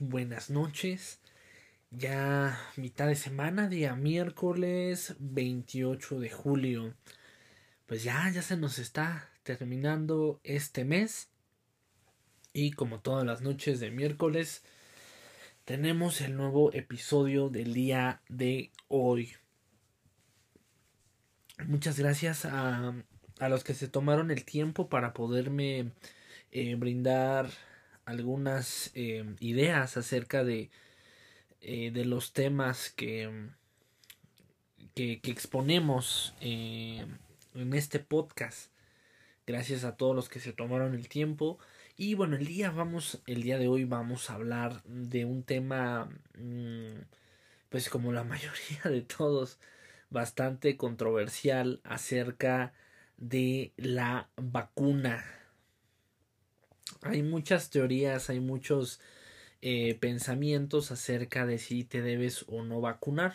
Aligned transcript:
buenas 0.00 0.48
noches. 0.48 1.20
Ya 1.90 2.58
mitad 2.76 3.08
de 3.08 3.14
semana, 3.14 3.68
día 3.68 3.94
miércoles 3.94 5.14
28 5.18 6.18
de 6.18 6.30
julio. 6.30 6.94
Pues 7.84 8.02
ya, 8.02 8.30
ya 8.30 8.40
se 8.40 8.56
nos 8.56 8.78
está 8.78 9.28
terminando 9.42 10.40
este 10.44 10.84
mes. 10.84 11.28
Y 12.54 12.72
como 12.72 13.00
todas 13.00 13.26
las 13.26 13.42
noches 13.42 13.78
de 13.78 13.90
miércoles, 13.90 14.62
tenemos 15.66 16.22
el 16.22 16.36
nuevo 16.36 16.72
episodio 16.72 17.50
del 17.50 17.74
día 17.74 18.22
de 18.28 18.72
hoy. 18.88 19.34
Muchas 21.66 21.98
gracias 21.98 22.46
a, 22.46 22.94
a 23.40 23.48
los 23.48 23.62
que 23.62 23.74
se 23.74 23.88
tomaron 23.88 24.30
el 24.30 24.44
tiempo 24.44 24.88
para 24.88 25.12
poderme 25.12 25.92
eh, 26.50 26.74
brindar 26.76 27.50
algunas 28.06 28.90
eh, 28.94 29.36
ideas 29.40 29.96
acerca 29.96 30.44
de, 30.44 30.70
eh, 31.60 31.90
de 31.90 32.04
los 32.04 32.32
temas 32.32 32.90
que, 32.90 33.50
que, 34.94 35.20
exponemos 35.24 36.34
en 36.40 37.18
este 37.74 37.98
podcast. 37.98 38.70
Gracias 39.46 39.84
a 39.84 39.96
todos 39.96 40.16
los 40.16 40.28
que 40.28 40.40
se 40.40 40.52
tomaron 40.52 40.94
el 40.94 41.08
tiempo. 41.08 41.58
Y 41.96 42.14
bueno, 42.14 42.36
el 42.36 42.46
día 42.46 42.70
vamos, 42.70 43.22
el 43.26 43.42
día 43.42 43.58
de 43.58 43.68
hoy 43.68 43.84
vamos 43.84 44.30
a 44.30 44.34
hablar 44.34 44.82
de 44.84 45.24
un 45.24 45.42
tema, 45.42 46.08
mm, 46.38 47.00
pues 47.68 47.88
como 47.90 48.12
la 48.12 48.24
mayoría 48.24 48.82
de 48.84 49.02
todos, 49.02 49.58
bastante 50.10 50.76
controversial 50.76 51.80
acerca 51.84 52.72
de 53.16 53.72
la 53.76 54.28
vacuna 54.36 55.24
hay 57.02 57.22
muchas 57.22 57.70
teorías, 57.70 58.30
hay 58.30 58.40
muchos 58.40 59.00
eh, 59.62 59.94
pensamientos 59.94 60.90
acerca 60.90 61.46
de 61.46 61.58
si 61.58 61.84
te 61.84 62.02
debes 62.02 62.44
o 62.48 62.62
no 62.62 62.80
vacunar. 62.80 63.34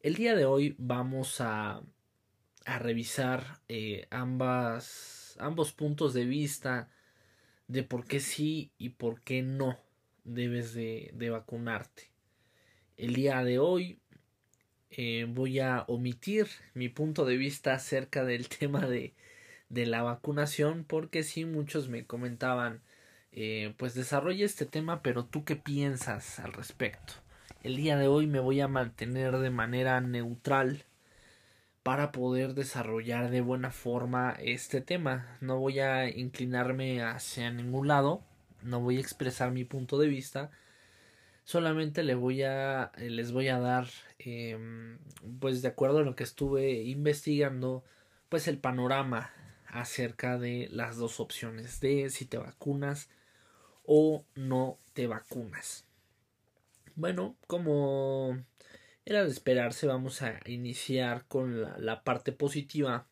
El 0.00 0.14
día 0.16 0.34
de 0.34 0.44
hoy 0.44 0.74
vamos 0.78 1.40
a, 1.40 1.82
a 2.64 2.78
revisar 2.78 3.60
eh, 3.68 4.06
ambas, 4.10 5.36
ambos 5.38 5.72
puntos 5.72 6.14
de 6.14 6.24
vista 6.24 6.90
de 7.68 7.82
por 7.82 8.06
qué 8.06 8.20
sí 8.20 8.72
y 8.78 8.90
por 8.90 9.22
qué 9.22 9.42
no 9.42 9.78
debes 10.24 10.74
de, 10.74 11.10
de 11.14 11.30
vacunarte. 11.30 12.10
El 12.96 13.14
día 13.14 13.42
de 13.44 13.58
hoy 13.58 13.98
eh, 14.90 15.24
voy 15.26 15.58
a 15.58 15.84
omitir 15.88 16.48
mi 16.74 16.90
punto 16.90 17.24
de 17.24 17.36
vista 17.36 17.72
acerca 17.72 18.24
del 18.24 18.48
tema 18.60 18.86
de 18.86 19.14
de 19.72 19.86
la 19.86 20.02
vacunación 20.02 20.84
porque 20.84 21.24
sí 21.24 21.44
muchos 21.44 21.88
me 21.88 22.06
comentaban 22.06 22.80
eh, 23.32 23.74
pues 23.78 23.94
desarrolla 23.94 24.44
este 24.44 24.66
tema 24.66 25.02
pero 25.02 25.24
tú 25.24 25.44
qué 25.44 25.56
piensas 25.56 26.38
al 26.38 26.52
respecto 26.52 27.14
el 27.64 27.76
día 27.76 27.96
de 27.96 28.06
hoy 28.06 28.26
me 28.26 28.40
voy 28.40 28.60
a 28.60 28.68
mantener 28.68 29.38
de 29.38 29.50
manera 29.50 30.00
neutral 30.00 30.84
para 31.82 32.12
poder 32.12 32.54
desarrollar 32.54 33.30
de 33.30 33.40
buena 33.40 33.72
forma 33.72 34.36
este 34.38 34.80
tema. 34.80 35.36
No 35.40 35.58
voy 35.58 35.80
a 35.80 36.08
inclinarme 36.08 37.02
hacia 37.02 37.50
ningún 37.50 37.88
lado 37.88 38.22
no 38.62 38.80
voy 38.80 38.96
a 38.96 39.00
expresar 39.00 39.50
mi 39.52 39.64
punto 39.64 39.98
de 39.98 40.08
vista 40.08 40.50
solamente 41.44 42.02
le 42.02 42.14
voy 42.14 42.42
a 42.42 42.92
les 42.98 43.32
voy 43.32 43.48
a 43.48 43.58
dar 43.58 43.88
em, 44.18 44.98
pues 45.40 45.62
de 45.62 45.68
acuerdo 45.68 45.98
a 45.98 46.02
lo 46.02 46.14
que 46.14 46.24
estuve 46.24 46.82
investigando 46.82 47.84
pues 48.28 48.48
el 48.48 48.58
panorama 48.58 49.32
acerca 49.72 50.38
de 50.38 50.68
las 50.70 50.96
dos 50.96 51.18
opciones 51.18 51.80
de 51.80 52.10
si 52.10 52.26
te 52.26 52.36
vacunas 52.36 53.08
o 53.84 54.24
no 54.36 54.78
te 54.92 55.06
vacunas. 55.06 55.86
Bueno, 56.94 57.36
como 57.46 58.38
era 59.06 59.24
de 59.24 59.30
esperarse, 59.30 59.86
vamos 59.86 60.20
a 60.22 60.38
iniciar 60.46 61.24
con 61.26 61.62
la, 61.84 62.04
parte 62.04 62.32
positiva 62.32 63.06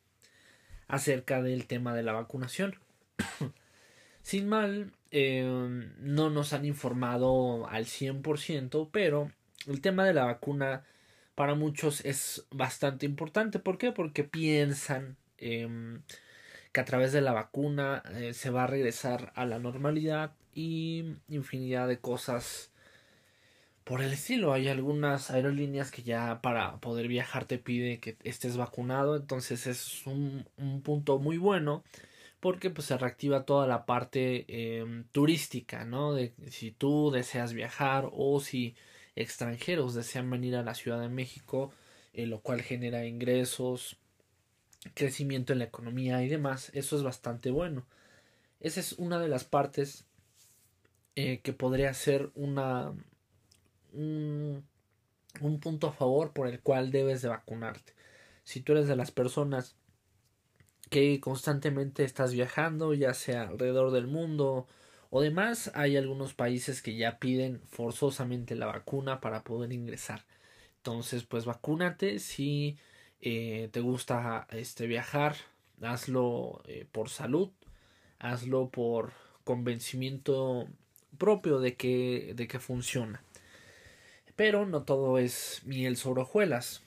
acerca 0.87 1.43
del 1.43 1.67
tema 1.67 1.95
de 1.95 2.03
la 2.03 2.13
vacunación. 2.13 2.79
Sin 4.23 4.47
mal, 4.47 4.93
em, 5.11 5.95
no 5.99 6.29
nos 6.29 6.53
han 6.53 6.67
informado 6.67 7.67
al 7.69 7.87
100%, 7.87 8.91
pero 8.93 9.33
el 9.67 9.81
tema 9.81 10.05
de 10.05 10.13
la 10.13 10.27
vacuna 10.27 10.85
para 11.35 11.55
muchos 11.55 12.05
es 12.05 12.47
bastante 12.51 13.07
importante. 13.07 13.59
¿Por 13.59 13.79
qué? 13.79 13.93
Porque 13.93 14.25
piensan 14.25 15.17
eh, 15.39 15.67
que 16.73 16.81
a 16.81 16.85
través 16.85 17.13
de 17.13 17.21
la 17.21 17.33
vacuna 17.33 18.03
eh, 18.15 18.35
se 18.35 18.51
va 18.51 18.65
a 18.65 18.67
regresar 18.67 19.33
a 19.35 19.47
la 19.47 19.59
normalidad 19.59 20.33
y 20.55 21.17
infinidad 21.29 21.89
de 21.89 21.99
cosas 21.99 22.71
por 23.85 24.03
el 24.03 24.13
estilo. 24.13 24.53
Hay 24.53 24.69
algunas 24.69 25.31
aerolíneas 25.31 25.91
que 25.91 26.03
ya 26.03 26.41
para 26.43 26.79
poder 26.79 27.09
viajar 27.09 27.45
te 27.47 27.59
pide 27.59 27.99
que 28.01 28.17
estés 28.25 28.57
vacunado, 28.57 29.17
entonces 29.17 29.67
es 29.67 30.07
un, 30.07 30.47
punto 30.85 31.19
muy 31.19 31.39
bueno 31.39 31.83
porque 32.41 32.71
pues 32.71 32.87
se 32.87 32.97
reactiva 32.97 33.45
toda 33.45 33.67
la 33.67 33.85
parte 33.87 34.47
em, 34.49 35.05
turística, 35.13 35.85
¿no? 35.85 36.15
De 36.15 36.33
si 36.49 36.71
tú 36.71 37.11
deseas 37.11 37.53
viajar 37.53 38.09
o 38.13 38.41
si 38.41 38.77
extranjeros 39.17 39.95
desean 39.95 40.31
venir 40.31 40.57
a 40.57 40.63
la 40.63 40.75
Ciudad 40.75 41.01
de 41.01 41.09
México, 41.09 41.73
eh, 42.15 42.27
lo 42.27 42.41
cual 42.41 42.63
genera 42.63 43.07
ingresos 43.07 44.00
crecimiento 44.95 45.53
en 45.53 45.61
la 45.61 45.67
economía 45.67 46.23
y 46.23 46.29
demás, 46.29 46.71
eso 46.75 46.97
es 46.97 47.03
bastante 47.03 47.51
bueno. 47.51 47.87
Esa 48.61 48.81
es 48.81 48.93
una 48.95 49.19
de 49.19 49.29
las 49.29 49.45
partes 49.45 50.07
eh, 51.17 51.41
que 51.41 51.53
podría 51.53 51.93
ser 51.95 52.31
una 52.35 52.93
un, 53.93 54.65
un 55.41 55.61
punto 55.61 55.89
a 55.89 55.93
favor 55.93 56.33
por 56.33 56.49
el 56.49 56.61
cual 56.61 56.91
debes 56.91 57.23
de 57.23 57.29
vacunarte. 57.29 57.95
Si 58.45 58.61
tú 58.61 58.73
eres 58.73 58.89
de 58.89 58.97
las 58.97 59.11
personas 59.11 59.77
que 60.91 61.21
constantemente 61.21 62.05
estás 62.05 62.33
viajando, 62.33 62.95
ya 62.95 63.15
sea 63.15 63.43
alrededor 63.43 63.93
del 63.93 64.07
mundo 64.07 64.67
o 65.11 65.21
demás, 65.21 65.71
hay 65.75 65.97
algunos 65.97 66.35
países 66.35 66.83
que 66.83 66.97
ya 66.97 67.19
piden 67.19 67.61
forzosamente 67.69 68.55
la 68.57 68.67
vacuna 68.67 69.21
para 69.21 69.45
poder 69.45 69.73
ingresar. 69.73 70.25
Entonces, 70.79 71.25
pues 71.25 71.45
vacúnate 71.45 72.19
si 72.19 72.79
eh, 73.21 73.69
te 73.73 73.81
gusta 73.81 74.47
este 74.51 74.87
viajar, 74.87 75.37
hazlo 75.83 76.63
eh, 76.67 76.87
por 76.91 77.11
salud, 77.11 77.51
hazlo 78.19 78.71
por 78.71 79.13
convencimiento 79.45 80.69
propio 81.19 81.61
de 81.61 81.75
que, 81.77 82.33
de 82.35 82.49
que 82.49 82.59
funciona. 82.59 83.23
Pero 84.37 84.65
no 84.67 84.85
todo 84.85 85.19
es 85.19 85.63
miel 85.67 85.97
sobre 85.97 86.23
hojuelas. 86.23 86.83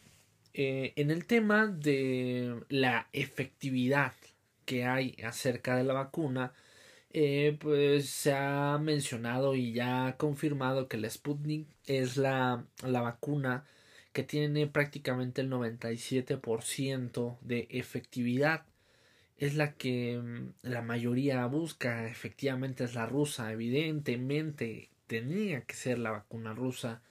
Eh, 0.55 0.93
en 0.95 1.11
el 1.11 1.25
tema 1.25 1.67
de 1.67 2.63
la 2.69 3.07
efectividad 3.13 4.13
que 4.65 4.85
hay 4.85 5.15
acerca 5.23 5.75
de 5.75 5.83
la 5.83 5.93
vacuna, 5.93 6.53
pues 7.59 8.09
se 8.09 8.33
ha 8.33 8.79
mencionado 8.81 9.53
y 9.53 9.73
ya 9.73 10.15
confirmado 10.17 10.87
que 10.87 10.97
la 10.97 11.09
Sputnik 11.09 11.67
es 11.85 12.17
la, 12.17 12.65
la 12.83 13.01
vacuna 13.01 13.65
que 14.13 14.23
tiene 14.23 14.67
prácticamente 14.67 15.41
el 15.41 15.49
97% 15.51 17.37
de 17.41 17.67
efectividad. 17.71 18.65
Es 19.37 19.55
la 19.55 19.73
que 19.73 20.19
mm, 20.23 20.53
la 20.61 20.81
mayoría 20.81 21.45
busca, 21.47 22.07
efectivamente 22.07 22.83
es 22.85 22.95
la 22.95 23.05
rusa, 23.07 23.51
evidentemente 23.51 24.89
tenía 25.07 25.61
que 25.61 25.75
ser 25.75 25.99
la 25.99 26.11
vacuna 26.11 26.53
rusa 26.53 27.01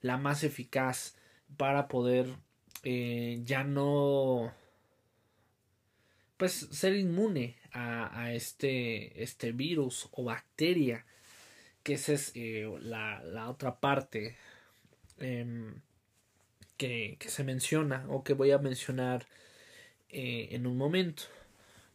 la 0.00 0.16
más 0.16 0.44
eficaz 0.44 1.16
para 1.56 1.88
poder 1.88 2.26
eh, 2.84 3.40
ya 3.44 3.64
no 3.64 4.52
pues 6.36 6.52
ser 6.52 6.94
inmune 6.94 7.56
a, 7.72 8.32
este, 8.32 9.22
este 9.22 9.52
virus 9.52 10.08
o 10.12 10.24
bacteria 10.24 11.04
que 11.82 11.94
esa 11.94 12.12
es 12.12 12.32
eh, 12.34 12.70
la, 12.80 13.22
la, 13.22 13.48
otra 13.48 13.80
parte. 13.80 14.36
Em, 15.18 15.80
que, 16.78 17.18
se 17.20 17.44
menciona 17.44 18.06
o 18.08 18.24
que 18.24 18.32
voy 18.32 18.52
a 18.52 18.58
mencionar 18.58 19.26
eh, 20.10 20.48
en 20.52 20.66
un 20.66 20.78
momento. 20.78 21.24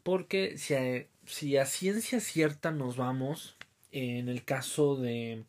Porque 0.04 0.58
si 0.58 0.76
a, 0.76 1.08
si 1.26 1.58
a 1.58 1.66
ciencia 1.66 2.20
cierta 2.20 2.72
nos 2.72 2.98
vamos, 2.98 3.58
en 3.92 4.30
el 4.30 4.44
caso 4.44 4.96
de, 4.98 5.46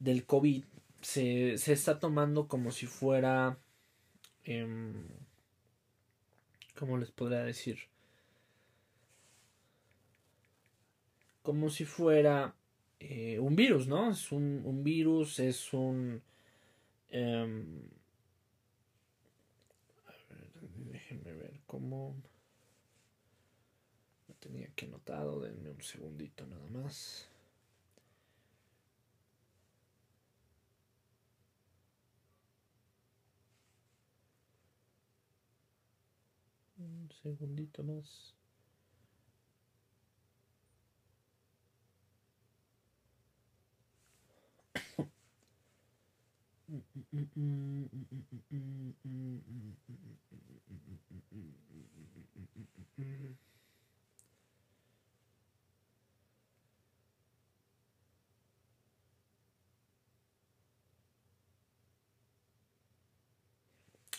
del 0.00 0.26
COVID, 0.26 0.64
se, 1.00 1.56
se 1.58 1.72
está 1.72 1.98
tomando 1.98 2.48
como 2.48 2.70
si 2.72 2.86
fuera... 2.86 3.58
Eh, 4.44 4.92
¿Cómo 6.78 6.98
les 6.98 7.10
podría 7.10 7.42
decir? 7.42 7.78
Como 11.42 11.70
si 11.70 11.84
fuera 11.86 12.54
eh, 13.00 13.38
un 13.38 13.56
virus, 13.56 13.86
¿no? 13.86 14.10
Es 14.10 14.32
un, 14.32 14.62
un 14.64 14.84
virus, 14.84 15.38
es 15.38 15.72
un... 15.72 16.22
Em, 17.10 17.80
como... 21.66 22.16
Lo 24.28 24.34
tenía 24.34 24.66
aquí 24.68 24.86
anotado, 24.86 25.40
denme 25.40 25.70
un 25.70 25.82
segundito 25.82 26.46
nada 26.46 26.68
más. 26.68 27.28
Un 36.78 37.10
segundito 37.22 37.82
más. 37.82 38.34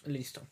Listo. 0.06 0.48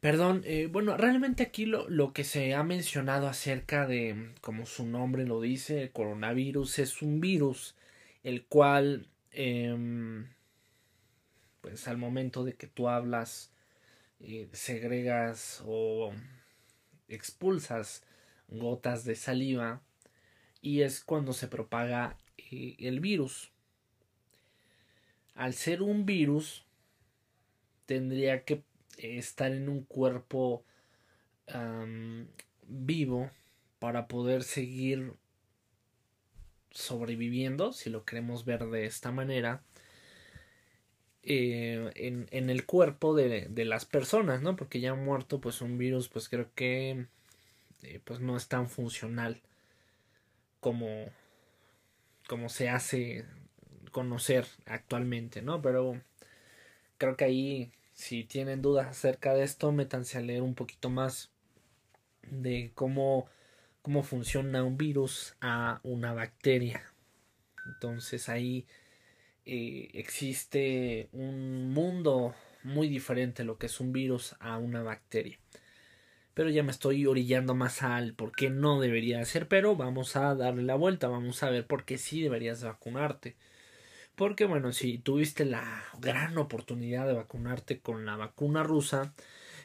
Perdón, 0.00 0.42
eh, 0.44 0.68
bueno, 0.70 0.96
realmente 0.96 1.42
aquí 1.42 1.64
lo, 1.66 1.88
lo, 1.88 2.12
que 2.12 2.24
se 2.24 2.54
ha 2.54 2.62
mencionado 2.62 3.26
acerca 3.26 3.86
de, 3.86 4.32
como 4.42 4.66
su 4.66 4.86
nombre 4.86 5.26
lo 5.26 5.40
dice, 5.40 5.82
el 5.82 5.92
coronavirus 5.92 6.78
es 6.78 7.02
un 7.02 7.20
virus 7.20 7.74
el 8.22 8.44
cual, 8.44 9.08
eh, 9.32 9.74
pues 11.64 11.88
al 11.88 11.96
momento 11.96 12.44
de 12.44 12.52
que 12.52 12.66
tú 12.66 12.90
hablas, 12.90 13.50
eh, 14.20 14.50
segregas 14.52 15.62
o 15.64 16.12
expulsas 17.08 18.04
gotas 18.48 19.06
de 19.06 19.16
saliva 19.16 19.80
y 20.60 20.82
es 20.82 21.02
cuando 21.02 21.32
se 21.32 21.48
propaga 21.48 22.18
eh, 22.36 22.76
el 22.80 23.00
virus. 23.00 23.50
Al 25.34 25.54
ser 25.54 25.80
un 25.80 26.04
virus, 26.04 26.66
tendría 27.86 28.44
que 28.44 28.62
estar 28.98 29.50
en 29.50 29.70
un 29.70 29.84
cuerpo 29.84 30.66
vivo 32.66 33.30
para 33.78 34.06
poder 34.06 34.42
seguir 34.42 35.14
sobreviviendo, 36.72 37.72
si 37.72 37.88
lo 37.88 38.04
queremos 38.04 38.44
ver 38.44 38.66
de 38.66 38.84
esta 38.84 39.12
manera, 39.12 39.62
eh, 41.26 41.90
en, 41.96 42.26
en, 42.30 42.50
el 42.50 42.66
cuerpo 42.66 43.14
de, 43.14 43.46
de, 43.48 43.64
las 43.64 43.84
personas, 43.86 44.42
¿no? 44.42 44.56
Porque 44.56 44.80
ya 44.80 44.94
muerto, 44.94 45.40
pues 45.40 45.60
un 45.62 45.78
virus, 45.78 46.08
pues 46.08 46.28
creo 46.28 46.50
que 46.54 47.06
eh, 47.82 48.00
pues 48.04 48.20
no 48.20 48.36
es 48.36 48.48
tan 48.48 48.68
funcional 48.68 49.40
como, 50.60 51.06
como 52.28 52.48
se 52.48 52.68
hace 52.68 53.24
conocer 53.90 54.46
actualmente, 54.66 55.42
¿no? 55.42 55.62
Pero 55.62 56.00
creo 56.98 57.16
que 57.16 57.24
ahí 57.24 57.72
si 57.94 58.24
tienen 58.24 58.60
dudas 58.60 58.88
acerca 58.88 59.34
de 59.34 59.44
esto, 59.44 59.72
métanse 59.72 60.18
a 60.18 60.20
leer 60.20 60.42
un 60.42 60.54
poquito 60.54 60.90
más 60.90 61.30
de 62.22 62.72
cómo, 62.74 63.28
cómo 63.82 64.02
funciona 64.02 64.64
un 64.64 64.76
virus 64.76 65.36
a 65.40 65.80
una 65.84 66.12
bacteria. 66.12 66.82
Entonces 67.66 68.28
ahí 68.28 68.66
eh, 69.46 69.90
existe 69.94 71.08
un 71.12 71.72
mundo 71.72 72.34
muy 72.62 72.88
diferente 72.88 73.44
lo 73.44 73.58
que 73.58 73.66
es 73.66 73.80
un 73.80 73.92
virus 73.92 74.36
a 74.40 74.58
una 74.58 74.82
bacteria. 74.82 75.38
Pero 76.34 76.50
ya 76.50 76.62
me 76.62 76.72
estoy 76.72 77.06
orillando 77.06 77.54
más 77.54 77.82
al 77.82 78.14
por 78.14 78.32
qué 78.32 78.50
no 78.50 78.80
debería 78.80 79.20
hacer, 79.20 79.46
pero 79.46 79.76
vamos 79.76 80.16
a 80.16 80.34
darle 80.34 80.62
la 80.62 80.74
vuelta, 80.74 81.08
vamos 81.08 81.42
a 81.42 81.50
ver 81.50 81.66
por 81.66 81.84
qué 81.84 81.98
sí 81.98 82.22
deberías 82.22 82.64
vacunarte. 82.64 83.36
Porque 84.16 84.46
bueno, 84.46 84.72
si 84.72 84.98
tuviste 84.98 85.44
la 85.44 85.84
gran 86.00 86.38
oportunidad 86.38 87.06
de 87.06 87.14
vacunarte 87.14 87.80
con 87.80 88.06
la 88.06 88.16
vacuna 88.16 88.62
rusa, 88.62 89.12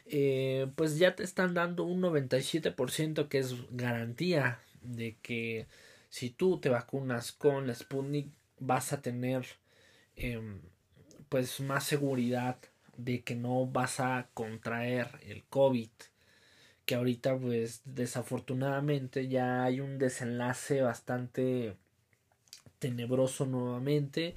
eh, 0.06 0.68
pues 0.76 0.98
ya 0.98 1.14
te 1.14 1.22
están 1.22 1.54
dando 1.54 1.84
un 1.84 2.00
97% 2.02 3.28
que 3.28 3.38
es 3.38 3.54
garantía 3.70 4.60
de 4.82 5.16
que 5.22 5.66
si 6.08 6.30
tú 6.30 6.58
te 6.58 6.68
vacunas 6.68 7.32
con 7.32 7.66
la 7.66 7.74
Sputnik 7.74 8.28
vas 8.58 8.92
a 8.92 9.02
tener 9.02 9.46
em, 10.16 10.60
pues 11.28 11.60
más 11.60 11.84
seguridad 11.84 12.58
de 12.96 13.22
que 13.22 13.34
no 13.34 13.66
vas 13.66 14.00
a 14.00 14.28
contraer 14.34 15.08
el 15.26 15.44
COVID 15.44 15.90
que 16.90 16.96
ahorita 16.96 17.38
pues 17.38 17.82
desafortunadamente 17.84 19.28
ya 19.28 19.62
hay 19.62 19.78
un 19.78 19.98
desenlace 19.98 20.82
bastante 20.82 21.76
tenebroso 22.80 23.46
nuevamente. 23.46 24.34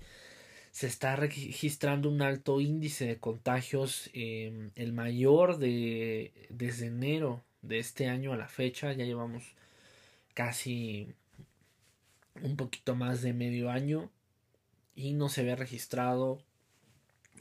Se 0.70 0.86
está 0.86 1.16
registrando 1.16 2.10
un 2.10 2.22
alto 2.22 2.62
índice 2.62 3.08
de 3.08 3.18
contagios, 3.18 4.12
em, 4.14 4.70
el 4.76 4.94
mayor 4.94 5.58
de 5.58 6.32
desde 6.50 6.88
enero 6.88 7.44
de 7.64 7.80
este 7.80 8.08
año 8.08 8.34
a 8.34 8.38
la 8.38 8.48
fecha. 8.48 8.94
Ya 8.94 9.06
llevamos 9.06 9.56
casi 10.36 11.08
un 12.44 12.56
poquito 12.56 12.96
más 12.96 13.24
de 13.24 13.34
medio 13.34 13.72
año 13.72 14.12
y 14.96 15.14
no 15.14 15.30
se 15.30 15.42
había 15.42 15.56
registrado 15.56 16.42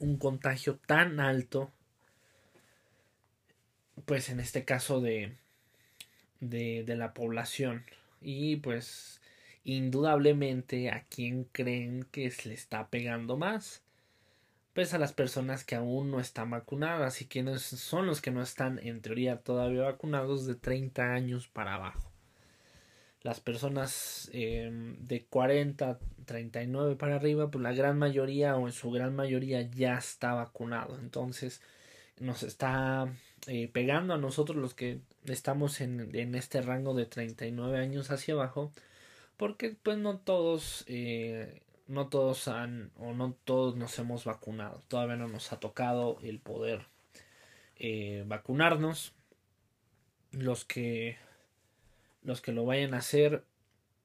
un 0.01 0.17
contagio 0.17 0.77
tan 0.87 1.21
alto 1.21 1.71
pues 4.05 4.31
en 4.31 4.41
este 4.41 4.65
caso 4.65 5.01
de, 5.01 5.37
de, 6.41 6.83
de 6.85 6.97
la 6.97 7.15
población. 7.15 7.85
Y 8.21 8.57
pues 8.57 9.21
indudablemente 9.65 10.91
a 10.91 11.05
quién 11.09 11.45
creen 11.45 12.07
que 12.11 12.31
se 12.31 12.49
le 12.49 12.55
está 12.55 12.89
pegando 12.89 13.37
más 13.37 13.83
pues 14.75 14.95
a 14.95 14.99
las 14.99 15.13
personas 15.13 15.65
que 15.65 15.75
aún 15.75 16.11
no 16.11 16.19
están 16.19 16.51
vacunadas 16.51 17.21
y 17.21 17.27
quienes 17.27 17.63
son 17.63 18.07
los 18.07 18.23
que 18.23 18.31
no 18.31 18.43
están 18.43 18.79
en 18.79 19.03
teoría 19.03 19.37
todavía 19.37 19.83
vacunados 19.83 20.47
de 20.47 20.55
30 20.55 21.13
años 21.13 21.47
para 21.47 21.75
abajo 21.75 22.12
las 23.23 23.41
personas 23.41 24.31
eh, 24.33 24.71
de 25.01 25.25
40 25.27 25.99
39 26.25 26.97
para 26.97 27.17
arriba 27.17 27.51
pues 27.51 27.63
la 27.63 27.73
gran 27.73 27.99
mayoría 27.99 28.57
o 28.57 28.67
en 28.67 28.73
su 28.73 28.91
gran 28.91 29.15
mayoría 29.15 29.63
ya 29.63 29.99
está 29.99 30.35
vacunado. 30.35 30.99
Entonces 30.99 31.63
nos 32.21 32.43
está 32.43 33.13
eh, 33.47 33.69
pegando 33.69 34.15
a 34.15 34.19
nosotros 34.19 34.59
los 34.59 34.75
que 34.75 35.01
estamos 35.25 35.81
en, 35.81 36.15
en, 36.15 36.35
este 36.35 36.63
rango 36.63 36.95
de 36.95 37.07
39 37.07 37.79
años 37.79 38.11
hacia 38.11 38.35
abajo 38.35 38.73
porque 39.37 39.77
pues 39.83 39.99
no 39.99 40.19
todos 40.19 40.85
eh, 40.87 41.63
no 41.89 42.09
todos 42.09 42.49
han 42.49 42.91
o 42.97 43.13
no 43.13 43.37
todos 43.45 43.77
nos 43.77 43.99
hemos 43.99 44.25
vacunado. 44.25 44.83
Todavía 44.89 45.17
no 45.17 45.29
nos 45.29 45.53
ha 45.53 45.61
tocado 45.61 46.19
el 46.23 46.39
poder 46.39 46.87
eh, 47.77 48.25
vacunarnos. 48.27 49.13
Los 50.31 50.65
que 50.65 51.19
los 52.23 52.41
que 52.41 52.53
lo 52.53 52.65
vayan 52.65 52.95
a 52.95 52.99
hacer 52.99 53.45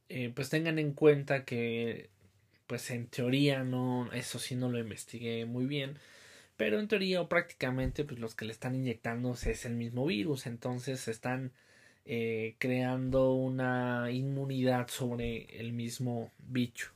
eh, 0.09 0.31
pues 0.33 0.49
tengan 0.49 0.79
en 0.79 0.93
cuenta 0.93 1.45
que 1.45 2.09
pues 2.67 2.91
en 2.91 3.07
teoría 3.07 3.63
no 3.63 4.11
eso 4.13 4.39
sí 4.39 4.55
no 4.55 4.69
lo 4.69 4.79
investigué 4.79 5.45
muy 5.45 5.65
bien 5.65 5.97
pero 6.57 6.79
en 6.79 6.87
teoría 6.87 7.21
o 7.21 7.29
prácticamente 7.29 8.03
pues 8.03 8.19
los 8.19 8.35
que 8.35 8.45
le 8.45 8.51
están 8.51 8.75
inyectando 8.75 9.33
es 9.33 9.65
el 9.65 9.75
mismo 9.75 10.05
virus. 10.07 10.47
Entonces 10.47 11.07
están 11.07 11.53
eh, 12.05 12.55
creando 12.57 13.33
una 13.33 14.09
inmunidad 14.11 14.87
sobre 14.89 15.59
el 15.59 15.71
mismo 15.71 16.31
bicho. 16.39 16.91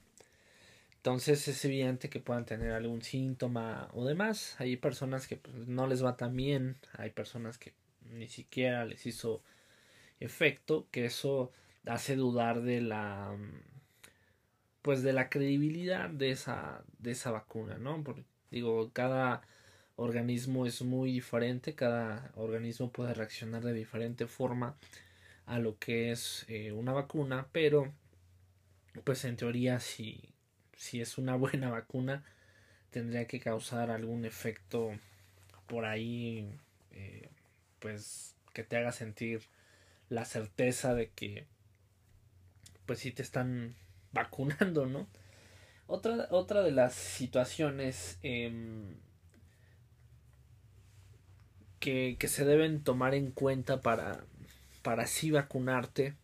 Entonces 0.97 1.47
es 1.47 1.63
evidente 1.65 2.09
que 2.09 2.19
puedan 2.19 2.45
tener 2.45 2.71
algún 2.73 3.03
síntoma 3.03 3.89
o 3.93 4.05
demás. 4.05 4.55
Hay 4.59 4.77
personas 4.77 5.27
que 5.27 5.37
pues, 5.37 5.67
no 5.67 5.87
les 5.87 6.03
va 6.03 6.17
tan 6.17 6.35
bien. 6.35 6.77
Hay 6.93 7.11
personas 7.11 7.57
que 7.59 7.73
ni 8.09 8.27
siquiera 8.27 8.85
les 8.85 9.05
hizo 9.05 9.43
efecto 10.21 10.87
que 10.91 11.05
eso 11.05 11.51
hace 11.85 12.15
dudar 12.15 12.61
de 12.61 12.81
la 12.81 13.35
pues 14.81 15.03
de 15.03 15.13
la 15.13 15.29
credibilidad 15.29 16.09
de 16.09 16.31
esa 16.31 16.83
de 16.99 17.11
esa 17.11 17.31
vacuna 17.31 17.77
no 17.77 18.03
porque 18.03 18.23
Digo, 18.51 18.91
cada 18.91 19.41
organismo 19.95 20.65
es 20.65 20.81
muy 20.81 21.13
diferente, 21.13 21.73
cada 21.73 22.31
organismo 22.35 22.91
puede 22.91 23.13
reaccionar 23.13 23.63
de 23.63 23.73
diferente 23.73 24.27
forma 24.27 24.75
a 25.45 25.57
lo 25.59 25.77
que 25.79 26.11
es 26.11 26.45
eh, 26.49 26.73
una 26.73 26.91
vacuna, 26.91 27.47
pero 27.53 27.93
pues 29.05 29.23
en 29.25 29.37
teoría 29.37 29.79
si, 29.79 30.21
si 30.75 31.01
es 31.01 31.17
una 31.17 31.35
buena 31.37 31.69
vacuna 31.69 32.23
tendría 32.91 33.25
que 33.25 33.39
causar 33.39 33.89
algún 33.89 34.25
efecto 34.25 34.91
por 35.67 35.85
ahí 35.85 36.51
eh, 36.91 37.29
pues 37.79 38.35
que 38.53 38.63
te 38.63 38.75
haga 38.75 38.91
sentir 38.91 39.43
la 40.11 40.25
certeza 40.25 40.93
de 40.93 41.09
que 41.09 41.47
pues 42.85 42.99
si 42.99 43.11
te 43.11 43.21
están 43.21 43.75
vacunando, 44.11 44.85
¿no? 44.85 45.07
Otra, 45.87 46.27
otra 46.31 46.61
de 46.63 46.71
las 46.71 46.93
situaciones 46.93 48.19
em, 48.21 48.97
que, 51.79 52.17
que, 52.19 52.27
se 52.27 52.45
deben 52.45 52.83
tomar 52.83 53.15
en 53.15 53.31
cuenta 53.31 53.81
para, 53.81 54.25
para 54.83 55.03
así 55.03 55.31
vacunarte 55.31 56.15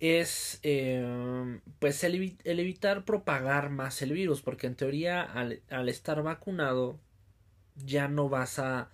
es 0.00 0.60
em, 0.62 1.60
pues 1.80 2.04
el, 2.04 2.36
evitar 2.44 3.04
propagar 3.04 3.70
más 3.70 4.00
el 4.02 4.12
virus 4.12 4.42
porque 4.42 4.68
en 4.68 4.76
teoría 4.76 5.22
al, 5.22 5.62
al 5.70 5.88
estar 5.88 6.22
vacunado 6.22 7.00
ya 7.76 8.06
no 8.08 8.28
vas 8.28 8.60
a 8.60 8.90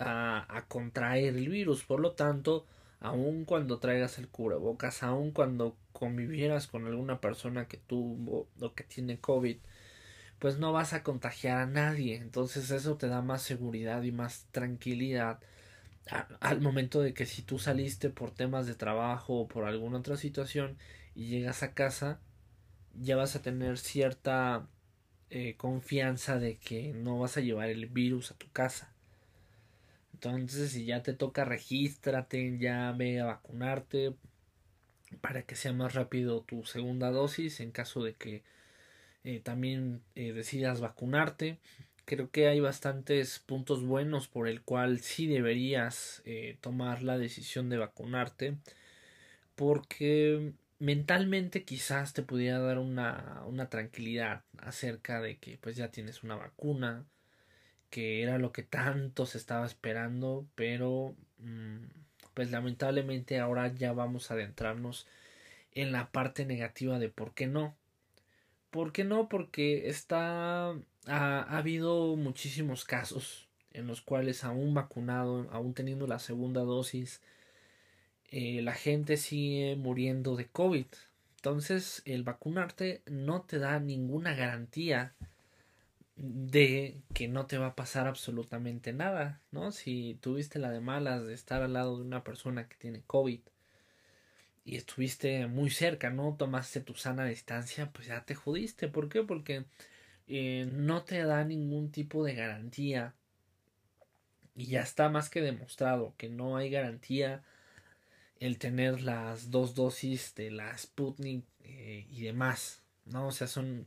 a, 0.00 0.64
contraer 0.68 1.36
el 1.36 1.48
virus. 1.48 1.84
Por 1.84 2.00
lo 2.00 2.12
tanto, 2.12 2.66
aun 3.00 3.44
cuando 3.44 3.78
traigas 3.78 4.18
el 4.18 4.28
cubrebocas, 4.28 5.02
aun 5.02 5.32
cuando 5.32 5.76
convivieras 5.92 6.66
con 6.66 6.86
alguna 6.86 7.20
persona 7.20 7.68
que 7.68 7.76
tuvo 7.78 8.48
o 8.60 8.74
que 8.74 8.84
tiene 8.84 9.18
COVID, 9.20 9.58
pues 10.38 10.58
no 10.58 10.72
vas 10.72 10.92
a 10.92 11.02
contagiar 11.02 11.58
a 11.58 11.66
nadie. 11.66 12.16
Entonces 12.16 12.70
eso 12.70 12.96
te 12.96 13.08
da 13.08 13.22
más 13.22 13.42
seguridad 13.42 14.02
y 14.02 14.12
más 14.12 14.46
tranquilidad 14.52 15.40
al 16.40 16.60
momento 16.60 17.02
de 17.02 17.14
que 17.14 17.26
si 17.26 17.42
tú 17.42 17.58
saliste 17.58 18.10
por 18.10 18.30
temas 18.30 18.66
de 18.66 18.74
trabajo 18.74 19.40
o 19.40 19.48
por 19.48 19.64
alguna 19.64 19.98
otra 19.98 20.16
situación 20.16 20.78
y 21.14 21.26
llegas 21.28 21.62
a 21.62 21.74
casa, 21.74 22.20
ya 22.94 23.16
vas 23.16 23.36
a 23.36 23.42
tener 23.42 23.78
cierta 23.78 24.68
eh, 25.30 25.56
confianza 25.56 26.38
de 26.38 26.58
que 26.58 26.92
no 26.94 27.18
vas 27.18 27.36
a 27.36 27.40
llevar 27.40 27.68
el 27.68 27.86
virus 27.86 28.30
a 28.30 28.36
tu 28.36 28.50
casa. 28.50 28.92
Entonces, 30.20 30.72
si 30.72 30.84
ya 30.84 31.00
te 31.04 31.14
toca, 31.14 31.44
regístrate, 31.44 32.58
ya 32.58 32.90
ve 32.90 33.20
a 33.20 33.26
vacunarte 33.26 34.14
para 35.20 35.42
que 35.42 35.54
sea 35.54 35.72
más 35.72 35.94
rápido 35.94 36.42
tu 36.42 36.64
segunda 36.64 37.12
dosis 37.12 37.60
en 37.60 37.70
caso 37.70 38.02
de 38.02 38.14
que 38.14 38.42
eh, 39.22 39.38
también 39.38 40.02
eh, 40.16 40.32
decidas 40.32 40.80
vacunarte. 40.80 41.58
Creo 42.04 42.32
que 42.32 42.48
hay 42.48 42.58
bastantes 42.58 43.38
puntos 43.38 43.84
buenos 43.84 44.26
por 44.26 44.48
el 44.48 44.62
cual 44.62 44.98
sí 44.98 45.28
deberías 45.28 46.20
eh, 46.24 46.58
tomar 46.60 47.04
la 47.04 47.16
decisión 47.16 47.68
de 47.68 47.78
vacunarte 47.78 48.56
porque 49.54 50.52
mentalmente 50.80 51.64
quizás 51.64 52.12
te 52.12 52.22
pudiera 52.22 52.58
dar 52.58 52.78
una, 52.78 53.44
una 53.46 53.68
tranquilidad 53.70 54.42
acerca 54.58 55.20
de 55.20 55.38
que 55.38 55.58
pues 55.58 55.76
ya 55.76 55.92
tienes 55.92 56.24
una 56.24 56.34
vacuna 56.34 57.06
que 57.90 58.22
era 58.22 58.38
lo 58.38 58.52
que 58.52 58.62
tanto 58.62 59.26
se 59.26 59.38
estaba 59.38 59.66
esperando, 59.66 60.46
pero 60.54 61.14
mm, 61.38 61.84
pues 62.34 62.50
lamentablemente 62.50 63.38
ahora 63.40 63.72
ya 63.74 63.92
vamos 63.92 64.30
a 64.30 64.34
adentrarnos 64.34 65.06
en 65.72 65.92
la 65.92 66.10
parte 66.10 66.44
negativa 66.46 66.98
de 66.98 67.08
por 67.08 67.34
qué 67.34 67.46
no. 67.46 67.76
¿Por 68.70 68.92
qué 68.92 69.04
no? 69.04 69.28
Porque 69.28 69.88
está 69.88 70.74
ha, 71.06 71.56
habido 71.58 72.16
muchísimos 72.16 72.84
casos 72.84 73.48
en 73.72 73.86
los 73.86 74.00
cuales 74.02 74.44
aún 74.44 74.74
vacunado, 74.74 75.48
aún 75.50 75.74
teniendo 75.74 76.06
la 76.06 76.18
segunda 76.18 76.62
dosis, 76.62 77.22
eh, 78.30 78.60
la 78.62 78.74
gente 78.74 79.16
sigue 79.16 79.76
muriendo 79.76 80.36
de 80.36 80.46
COVID. 80.46 80.86
Entonces, 81.36 82.02
el 82.04 82.24
vacunarte 82.24 83.02
no 83.06 83.42
te 83.42 83.58
da 83.58 83.78
ninguna 83.78 84.34
garantía 84.34 85.14
de 86.18 87.00
que 87.14 87.28
no 87.28 87.46
te 87.46 87.58
va 87.58 87.68
a 87.68 87.76
pasar 87.76 88.08
absolutamente 88.08 88.92
nada, 88.92 89.40
¿no? 89.52 89.70
Si 89.72 90.18
tuviste 90.20 90.58
la 90.58 90.70
de 90.70 90.80
malas 90.80 91.24
de 91.26 91.34
estar 91.34 91.62
al 91.62 91.74
lado 91.74 91.96
de 91.96 92.04
una 92.04 92.24
persona 92.24 92.68
que 92.68 92.76
tiene 92.76 93.02
COVID 93.06 93.40
y 94.64 94.76
estuviste 94.76 95.46
muy 95.46 95.70
cerca, 95.70 96.10
no 96.10 96.34
tomaste 96.36 96.80
tu 96.80 96.94
sana 96.94 97.24
distancia, 97.24 97.90
pues 97.92 98.08
ya 98.08 98.24
te 98.24 98.34
jodiste. 98.34 98.88
¿Por 98.88 99.08
qué? 99.08 99.22
Porque 99.22 99.64
eh, 100.26 100.68
no 100.72 101.04
te 101.04 101.22
da 101.24 101.44
ningún 101.44 101.90
tipo 101.92 102.24
de 102.24 102.34
garantía 102.34 103.14
y 104.56 104.66
ya 104.66 104.82
está 104.82 105.08
más 105.08 105.30
que 105.30 105.40
demostrado 105.40 106.14
que 106.16 106.28
no 106.28 106.56
hay 106.56 106.68
garantía 106.68 107.44
el 108.40 108.58
tener 108.58 109.02
las 109.02 109.50
dos 109.50 109.74
dosis 109.74 110.34
de 110.34 110.50
la 110.50 110.76
Sputnik 110.76 111.44
eh, 111.62 112.06
y 112.10 112.22
demás, 112.22 112.82
¿no? 113.06 113.28
O 113.28 113.32
sea, 113.32 113.46
son 113.46 113.86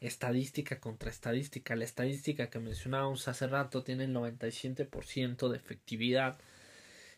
estadística 0.00 0.80
contra 0.80 1.10
estadística. 1.10 1.76
La 1.76 1.84
estadística 1.84 2.50
que 2.50 2.58
mencionábamos 2.58 3.28
hace 3.28 3.46
rato 3.46 3.82
tiene 3.82 4.04
el 4.04 4.14
97% 4.14 5.48
de 5.48 5.56
efectividad 5.56 6.38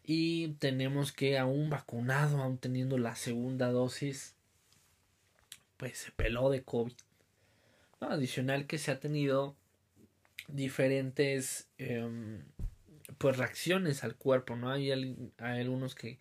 y 0.04 0.48
tenemos 0.54 1.12
que 1.12 1.38
aún 1.38 1.70
vacunado, 1.70 2.42
aún 2.42 2.58
teniendo 2.58 2.98
la 2.98 3.14
segunda 3.16 3.70
dosis, 3.70 4.34
pues 5.76 5.98
se 5.98 6.12
peló 6.12 6.50
de 6.50 6.62
COVID. 6.62 6.94
Adicional 8.00 8.66
que 8.66 8.78
se 8.78 8.90
ha 8.90 9.00
tenido 9.00 9.56
diferentes 10.46 11.68
em, 11.78 12.42
pues 13.18 13.36
reacciones 13.36 14.04
al 14.04 14.16
cuerpo, 14.16 14.56
¿no? 14.56 14.70
Hay, 14.70 14.90
hay 14.90 15.60
algunos 15.60 15.94
que 15.94 16.18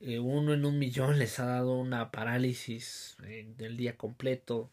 eh, 0.00 0.18
uno 0.18 0.54
en 0.54 0.64
un 0.64 0.78
millón 0.78 1.18
les 1.18 1.38
ha 1.40 1.44
dado 1.44 1.78
una 1.78 2.10
parálisis 2.10 3.16
eh, 3.24 3.52
del 3.58 3.76
día 3.76 3.96
completo, 3.96 4.70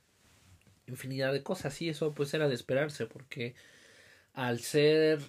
infinidad 0.88 1.34
de 1.34 1.44
cosas 1.44 1.82
y 1.82 1.90
eso 1.90 2.14
pues 2.14 2.34
era 2.34 2.48
de 2.48 2.56
esperarse 2.56 3.06
porque 3.06 3.56
al 4.34 4.60
ser 4.60 5.20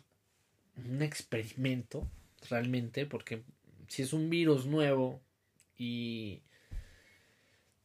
un 0.76 1.02
experimento 1.02 2.08
realmente 2.48 3.06
porque 3.06 3.42
si 3.88 4.02
es 4.02 4.12
un 4.12 4.30
virus 4.30 4.66
nuevo 4.66 5.20
y 5.76 6.42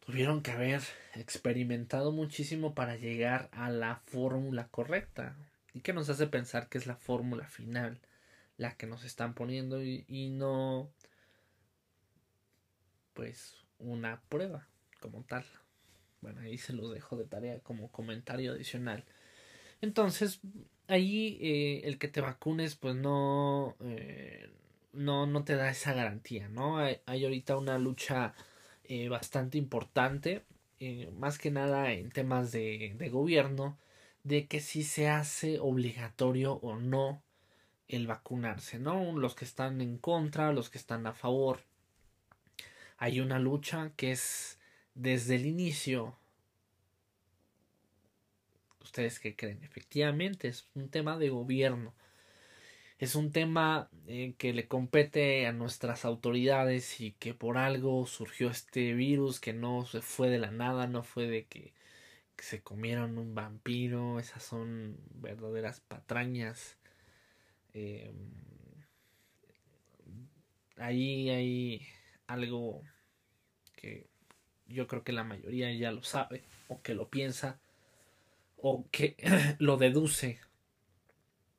tuvieron 0.06 0.42
que 0.42 0.52
haber 0.52 0.82
experimentado 1.16 2.12
muchísimo 2.12 2.76
para 2.76 2.96
llegar 2.96 3.50
a 3.52 3.70
la 3.70 3.98
fórmula 4.06 4.68
correcta 4.68 5.36
y 5.74 5.82
que 5.82 5.94
nos 5.94 6.10
hace 6.10 6.28
pensar 6.28 6.70
que 6.70 6.78
es 6.78 6.86
la 6.86 6.96
fórmula 6.96 7.48
final 7.48 8.00
la 8.58 8.76
que 8.78 8.86
nos 8.86 9.04
están 9.04 9.34
poniendo 9.34 9.84
y, 9.84 10.06
y 10.08 10.30
no 10.30 10.92
pues 13.14 13.56
una 13.80 14.22
prueba 14.30 14.68
como 15.00 15.24
tal 15.24 15.46
bueno, 16.24 16.42
ahí 16.42 16.58
se 16.58 16.74
los 16.74 16.92
dejo 16.92 17.16
de 17.18 17.26
tarea 17.26 17.60
como 17.60 17.92
comentario 17.92 18.54
adicional. 18.54 19.04
Entonces, 19.82 20.40
ahí 20.88 21.38
eh, 21.42 21.82
el 21.86 22.00
que 22.00 22.08
te 22.08 22.22
vacunes, 22.22 22.76
pues 22.76 22.96
no, 22.96 23.76
eh, 23.82 24.50
no, 24.94 25.28
no 25.28 25.44
te 25.44 25.56
da 25.56 25.70
esa 25.70 25.94
garantía, 25.94 26.50
¿no? 26.50 26.78
Hay, 26.80 27.02
ahorita 27.06 27.58
una 27.58 27.78
lucha 27.78 28.34
eh, 28.86 29.10
bastante 29.10 29.58
importante, 29.58 30.44
más 31.18 31.38
que 31.38 31.50
nada 31.52 31.94
en 31.94 32.10
temas 32.12 32.52
de, 32.52 32.96
de 32.98 33.10
gobierno, 33.10 33.78
de 34.24 34.48
que 34.48 34.60
si 34.60 34.84
se 34.84 35.08
hace 35.08 35.60
obligatorio 35.60 36.56
o 36.56 36.78
no 36.78 37.24
el 37.88 38.08
vacunarse, 38.08 38.80
¿no? 38.80 39.18
Los 39.18 39.36
que 39.36 39.46
están 39.46 39.82
en 39.82 39.98
contra, 39.98 40.52
los 40.54 40.70
que 40.70 40.78
están 40.78 41.08
a 41.08 41.14
favor. 41.14 41.62
Hay 42.98 43.20
una 43.20 43.40
lucha 43.40 43.92
que 43.96 44.12
es 44.12 44.60
desde 44.96 45.36
el 45.36 45.46
inicio, 45.46 46.18
¿ustedes 48.82 49.20
qué 49.20 49.36
creen? 49.36 49.64
Efectivamente, 49.64 50.48
es 50.48 50.68
un 50.76 50.90
tema 50.90 51.18
de 51.18 51.30
gobierno. 51.30 51.94
Es 53.00 53.16
un 53.16 53.32
tema 53.32 53.90
eh, 54.08 54.36
que 54.38 54.54
le 54.54 54.68
compete 54.68 55.48
a 55.48 55.52
nuestras 55.52 56.06
autoridades 56.06 57.02
y 57.02 57.12
que 57.14 57.34
por 57.34 57.58
algo 57.58 58.06
surgió 58.06 58.50
este 58.50 58.94
virus 58.94 59.40
que 59.40 59.54
no 59.54 59.86
se 59.86 60.02
fue 60.02 60.30
de 60.30 60.40
la 60.40 60.52
nada, 60.52 60.88
no 60.88 61.04
fue 61.04 61.28
de 61.28 61.46
que, 61.46 61.74
se 62.38 62.62
comieron 62.62 63.18
un 63.18 63.36
vampiro, 63.36 64.20
esas 64.20 64.44
son 64.44 64.98
verdaderas 65.16 65.80
patrañas. 65.82 66.78
Eh, 67.74 68.12
ahí 70.78 71.30
hay 71.30 71.88
algo 72.28 72.82
que 73.76 74.13
yo 74.68 74.88
creo 74.88 75.04
que 75.04 75.12
la 75.14 75.24
mayoría 75.24 75.72
ya 75.74 75.92
lo 75.92 76.04
sabe 76.04 76.44
o 76.68 76.82
que 76.82 76.94
lo 76.94 77.10
piensa 77.10 77.60
o 78.58 78.86
que 78.92 79.16
lo 79.60 79.78
deduce 79.78 80.40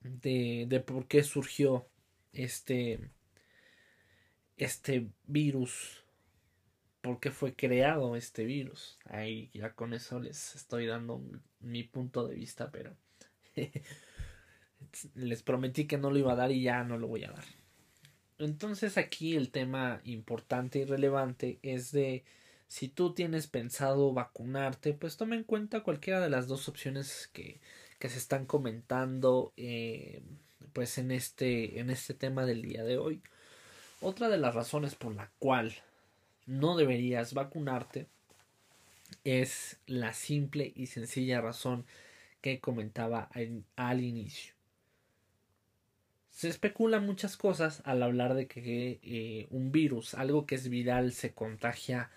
de, 0.00 0.66
de 0.68 0.80
por 0.80 1.06
qué 1.06 1.22
surgió 1.22 1.86
este 2.32 3.10
este 4.56 5.08
virus 5.26 6.04
por 7.00 7.20
qué 7.20 7.30
fue 7.30 7.54
creado 7.54 8.16
este 8.16 8.44
virus. 8.44 8.98
Ahí 9.04 9.50
ya 9.52 9.74
con 9.74 9.92
eso 9.92 10.20
les 10.20 10.54
estoy 10.54 10.86
dando 10.86 11.22
mi 11.60 11.82
punto 11.82 12.26
de 12.26 12.34
vista 12.34 12.70
pero 12.70 12.96
les 15.14 15.42
prometí 15.42 15.86
que 15.86 15.98
no 15.98 16.10
lo 16.10 16.18
iba 16.18 16.32
a 16.32 16.36
dar 16.36 16.50
y 16.50 16.62
ya 16.62 16.82
no 16.82 16.96
lo 16.96 17.08
voy 17.08 17.24
a 17.24 17.32
dar. 17.32 17.44
Entonces 18.38 18.96
aquí 18.96 19.36
el 19.36 19.50
tema 19.50 20.00
importante 20.04 20.78
y 20.78 20.84
relevante 20.84 21.58
es 21.62 21.92
de 21.92 22.24
si 22.68 22.88
tú 22.88 23.14
tienes 23.14 23.46
pensado 23.46 24.12
vacunarte, 24.12 24.94
pues 24.94 25.16
toma 25.16 25.36
en 25.36 25.44
cuenta 25.44 25.82
cualquiera 25.82 26.20
de 26.20 26.30
las 26.30 26.48
dos 26.48 26.68
opciones 26.68 27.30
que, 27.32 27.60
que 27.98 28.08
se 28.08 28.18
están 28.18 28.46
comentando 28.46 29.52
eh, 29.56 30.22
pues 30.72 30.98
en 30.98 31.10
este, 31.10 31.78
en 31.80 31.90
este 31.90 32.14
tema 32.14 32.44
del 32.44 32.62
día 32.62 32.84
de 32.84 32.98
hoy. 32.98 33.22
Otra 34.00 34.28
de 34.28 34.38
las 34.38 34.54
razones 34.54 34.94
por 34.94 35.14
la 35.14 35.30
cual 35.38 35.74
no 36.46 36.76
deberías 36.76 37.32
vacunarte 37.32 38.06
es 39.24 39.78
la 39.86 40.12
simple 40.12 40.72
y 40.74 40.86
sencilla 40.86 41.40
razón 41.40 41.86
que 42.40 42.60
comentaba 42.60 43.30
al 43.76 44.02
inicio. 44.02 44.52
Se 46.30 46.48
especulan 46.48 47.06
muchas 47.06 47.36
cosas 47.36 47.80
al 47.84 48.02
hablar 48.02 48.34
de 48.34 48.48
que 48.48 48.98
eh, 49.02 49.46
un 49.50 49.70
virus, 49.70 50.14
algo 50.14 50.44
que 50.44 50.56
es 50.56 50.68
viral, 50.68 51.12
se 51.12 51.32
contagia 51.32 52.10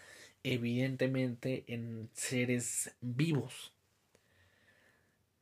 evidentemente 0.54 1.64
en 1.68 2.10
seres 2.14 2.96
vivos. 3.02 3.74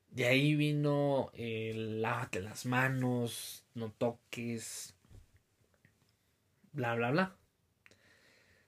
De 0.09 0.25
ahí 0.25 0.55
vino 0.55 1.29
el 1.33 2.01
lávate 2.01 2.41
las 2.41 2.65
manos, 2.65 3.65
no 3.73 3.91
toques, 3.91 4.95
bla, 6.71 6.95
bla, 6.95 7.11
bla. 7.11 7.35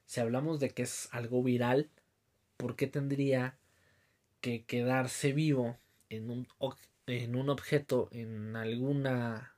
Si 0.06 0.20
hablamos 0.20 0.60
de 0.60 0.70
que 0.72 0.84
es 0.84 1.10
algo 1.12 1.42
viral, 1.44 1.90
¿por 2.58 2.76
qué 2.76 2.88
tendría 2.88 3.58
que 4.42 4.66
quedarse 4.66 5.32
vivo 5.32 5.78
en 6.10 6.30
un, 6.30 6.48
en 7.08 7.36
un 7.36 7.50
objeto, 7.50 8.10
en 8.12 8.56
alguna... 8.56 9.54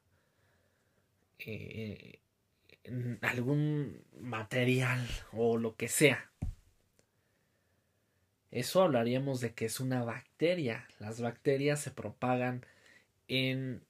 Eh, 1.40 2.20
en 2.84 3.20
algún 3.22 4.04
material 4.20 5.08
o 5.32 5.58
lo 5.58 5.76
que 5.76 5.88
sea? 5.88 6.29
Eso 8.52 8.82
hablaríamos 8.82 9.42
de 9.42 9.54
que 9.54 9.66
es 9.66 9.80
una 9.80 10.04
bacteria. 10.04 10.88
Las 11.00 11.22
bacterias 11.22 11.82
se 11.82 11.92
propagan 11.92 12.66
en 13.28 13.84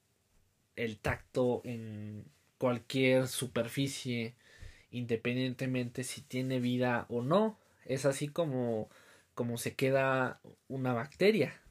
el 0.76 0.98
tacto, 1.00 1.62
en 1.64 2.26
cualquier 2.58 3.28
superficie, 3.28 4.36
independientemente 4.92 6.04
si 6.04 6.22
tiene 6.22 6.60
vida 6.60 7.06
o 7.10 7.22
no. 7.22 7.58
Es 7.86 8.06
así 8.06 8.28
como, 8.28 8.90
como 9.34 9.58
se 9.58 9.76
queda 9.76 10.42
una 10.68 10.94
bacteria. 10.94 11.62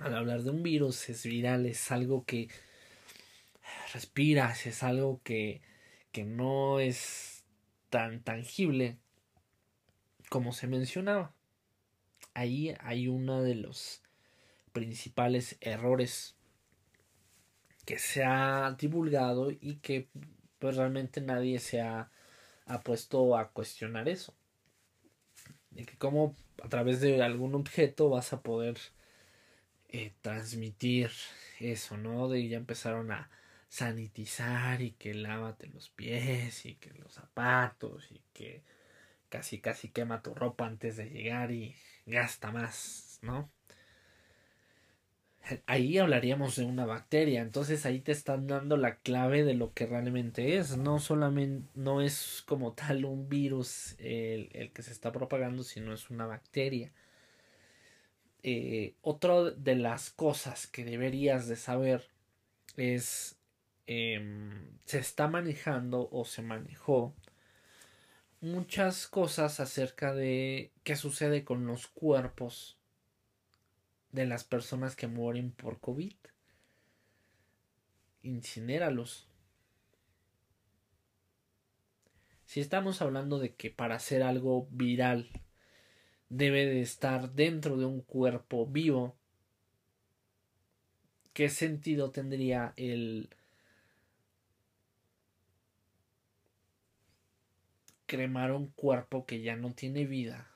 Al 0.00 0.14
hablar 0.14 0.42
de 0.42 0.50
un 0.50 0.62
virus 0.62 1.08
es 1.08 1.24
viral, 1.24 1.64
es 1.64 1.90
algo 1.90 2.26
que 2.26 2.48
respiras, 3.94 4.66
es 4.66 4.82
algo 4.82 5.22
que, 5.24 5.62
que 6.12 6.24
no 6.24 6.80
es 6.80 7.44
tan 7.88 8.20
tangible 8.20 8.98
como 10.28 10.52
se 10.52 10.66
mencionaba 10.66 11.35
ahí 12.36 12.74
hay 12.80 13.08
uno 13.08 13.42
de 13.42 13.54
los 13.54 14.02
principales 14.72 15.56
errores 15.62 16.36
que 17.86 17.98
se 17.98 18.24
ha 18.24 18.76
divulgado 18.78 19.50
y 19.50 19.76
que 19.76 20.08
pues 20.58 20.76
realmente 20.76 21.22
nadie 21.22 21.58
se 21.60 21.80
ha, 21.80 22.10
puesto 22.84 23.38
a 23.38 23.50
cuestionar 23.52 24.08
eso. 24.08 24.34
De 25.70 25.84
que 25.86 25.96
como 25.96 26.34
a 26.62 26.68
través 26.68 27.00
de 27.00 27.22
algún 27.22 27.54
objeto 27.54 28.10
vas 28.10 28.32
a 28.32 28.42
poder 28.42 28.76
eh, 29.88 30.12
transmitir 30.20 31.10
eso, 31.60 31.96
¿no? 31.96 32.28
De 32.28 32.46
ya 32.48 32.58
empezaron 32.58 33.12
a 33.12 33.30
sanitizar 33.68 34.82
y 34.82 34.92
que 34.92 35.14
lávate 35.14 35.68
los 35.68 35.88
pies 35.90 36.66
y 36.66 36.74
que 36.74 36.90
los 36.94 37.14
zapatos 37.14 38.10
y 38.10 38.20
que 38.34 38.62
casi 39.30 39.60
casi 39.60 39.88
quema 39.88 40.22
tu 40.22 40.34
ropa 40.34 40.66
antes 40.66 40.96
de 40.96 41.08
llegar 41.10 41.50
y 41.50 41.76
gasta 42.06 42.50
más, 42.52 43.18
¿no? 43.22 43.50
Ahí 45.66 45.96
hablaríamos 45.98 46.56
de 46.56 46.64
una 46.64 46.86
bacteria, 46.86 47.40
entonces 47.40 47.86
ahí 47.86 48.00
te 48.00 48.10
están 48.10 48.48
dando 48.48 48.76
la 48.76 48.96
clave 48.96 49.44
de 49.44 49.54
lo 49.54 49.72
que 49.74 49.86
realmente 49.86 50.56
es, 50.56 50.76
no 50.76 50.98
solamente, 50.98 51.68
no 51.74 52.00
es 52.00 52.42
como 52.46 52.72
tal 52.72 53.04
un 53.04 53.28
virus 53.28 53.94
el, 53.98 54.48
el 54.52 54.72
que 54.72 54.82
se 54.82 54.90
está 54.90 55.12
propagando, 55.12 55.62
sino 55.62 55.92
es 55.94 56.10
una 56.10 56.26
bacteria. 56.26 56.92
Eh, 58.42 58.94
otra 59.02 59.50
de 59.50 59.76
las 59.76 60.10
cosas 60.10 60.66
que 60.66 60.84
deberías 60.84 61.48
de 61.48 61.56
saber 61.56 62.08
es 62.76 63.36
eh, 63.86 64.20
se 64.84 64.98
está 64.98 65.28
manejando 65.28 66.08
o 66.10 66.24
se 66.24 66.42
manejó 66.42 67.14
muchas 68.46 69.08
cosas 69.08 69.60
acerca 69.60 70.14
de 70.14 70.72
qué 70.84 70.96
sucede 70.96 71.44
con 71.44 71.66
los 71.66 71.88
cuerpos 71.88 72.78
de 74.12 74.26
las 74.26 74.44
personas 74.44 74.96
que 74.96 75.08
mueren 75.08 75.50
por 75.50 75.80
COVID. 75.80 76.14
Incinéralos. 78.22 79.28
Si 82.44 82.60
estamos 82.60 83.02
hablando 83.02 83.38
de 83.38 83.54
que 83.54 83.70
para 83.70 83.96
hacer 83.96 84.22
algo 84.22 84.68
viral 84.70 85.28
debe 86.28 86.66
de 86.66 86.80
estar 86.80 87.32
dentro 87.32 87.76
de 87.76 87.84
un 87.84 88.00
cuerpo 88.00 88.66
vivo, 88.66 89.16
¿qué 91.32 91.48
sentido 91.48 92.10
tendría 92.10 92.72
el 92.76 93.28
cremar 98.06 98.52
un 98.52 98.68
cuerpo 98.68 99.26
que 99.26 99.40
ya 99.42 99.56
no 99.56 99.72
tiene 99.72 100.04
vida 100.06 100.50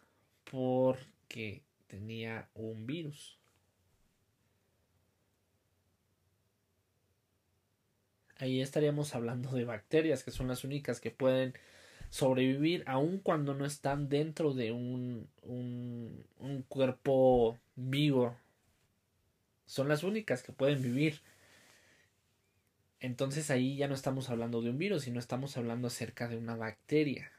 porque 0.50 1.62
tenía 1.86 2.48
un 2.54 2.86
virus. 2.86 3.38
Ahí 8.38 8.62
estaríamos 8.62 9.14
hablando 9.14 9.50
de 9.50 9.64
bacterias 9.64 10.24
que 10.24 10.30
son 10.30 10.48
las 10.48 10.64
únicas 10.64 11.00
que 11.00 11.10
pueden 11.10 11.54
sobrevivir 12.08 12.82
aun 12.86 13.18
cuando 13.18 13.54
no 13.54 13.66
están 13.66 14.08
dentro 14.08 14.54
de 14.54 14.72
un, 14.72 15.28
un, 15.42 16.24
un 16.38 16.62
cuerpo 16.62 17.58
vivo. 17.76 18.36
Son 19.66 19.88
las 19.88 20.02
únicas 20.02 20.42
que 20.42 20.52
pueden 20.52 20.82
vivir. 20.82 21.20
Entonces 22.98 23.50
ahí 23.50 23.76
ya 23.76 23.88
no 23.88 23.94
estamos 23.94 24.30
hablando 24.30 24.62
de 24.62 24.70
un 24.70 24.78
virus, 24.78 25.04
sino 25.04 25.18
estamos 25.20 25.56
hablando 25.56 25.88
acerca 25.88 26.28
de 26.28 26.36
una 26.36 26.56
bacteria. 26.56 27.30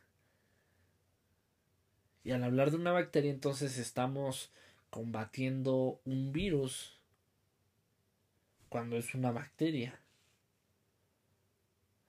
Y 2.23 2.31
al 2.31 2.43
hablar 2.43 2.71
de 2.71 2.77
una 2.77 2.91
bacteria, 2.91 3.31
entonces 3.31 3.77
estamos 3.77 4.51
combatiendo 4.89 5.99
un 6.05 6.31
virus 6.31 6.99
cuando 8.69 8.97
es 8.97 9.15
una 9.15 9.31
bacteria. 9.31 9.99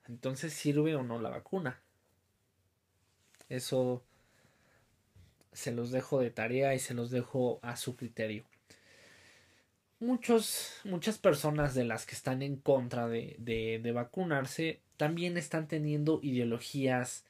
Entonces, 0.09 0.53
¿sirve 0.53 0.95
o 0.97 1.03
no 1.03 1.21
la 1.21 1.31
vacuna? 1.31 1.81
Eso 3.49 4.03
se 5.53 5.73
los 5.73 5.91
dejo 5.91 6.21
de 6.21 6.31
tarea 6.31 6.75
y 6.75 6.79
se 6.79 6.95
los 6.95 7.11
dejo 7.11 7.61
a 7.63 7.77
su 7.77 7.97
criterio. 7.97 8.45
Muchos, 10.01 10.81
muchas 10.85 11.19
personas 11.19 11.75
de 11.75 11.85
las 11.85 12.07
que 12.07 12.15
están 12.15 12.43
en 12.43 12.57
contra 12.57 13.09
de, 13.09 13.37
de, 13.39 13.93
vacunarse 13.93 14.81
también 14.97 15.37
están 15.37 15.69
teniendo 15.69 16.19
ideologías 16.23 17.25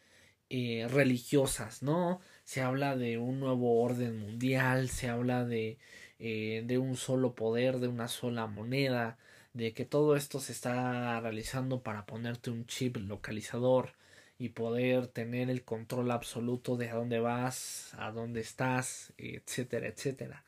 eh, 0.48 0.86
religiosas, 0.90 1.82
¿no? 1.82 2.20
Se 2.44 2.61
habla 2.62 2.96
de 2.96 3.18
un 3.18 3.40
nuevo 3.40 3.83
orden 3.83 4.18
mundial, 4.18 4.88
se 4.88 5.09
habla 5.09 5.44
de, 5.44 5.78
eh, 6.18 6.62
de 6.66 6.78
un 6.78 6.96
solo 6.96 7.35
poder, 7.35 7.78
de 7.78 7.88
una 7.88 8.09
sola 8.09 8.46
moneda, 8.46 9.18
de 9.55 9.72
que 9.74 9.85
todo 9.85 10.16
esto 10.16 10.40
se 10.40 10.52
está 10.52 11.20
realizando 11.20 11.83
para 11.83 12.07
ponerte 12.07 12.50
un 12.50 12.66
chip 12.66 12.96
localizador 12.96 13.94
y 14.38 14.50
poder 14.50 15.07
tener 15.09 15.50
el 15.50 15.64
control 15.64 16.11
absoluto 16.11 16.76
de 16.76 16.90
a 16.90 16.94
dónde 16.94 17.20
vas, 17.20 17.94
a 17.98 18.11
dónde 18.12 18.40
estás, 18.40 19.12
etcétera, 19.18 19.88
etcétera. 19.88 20.44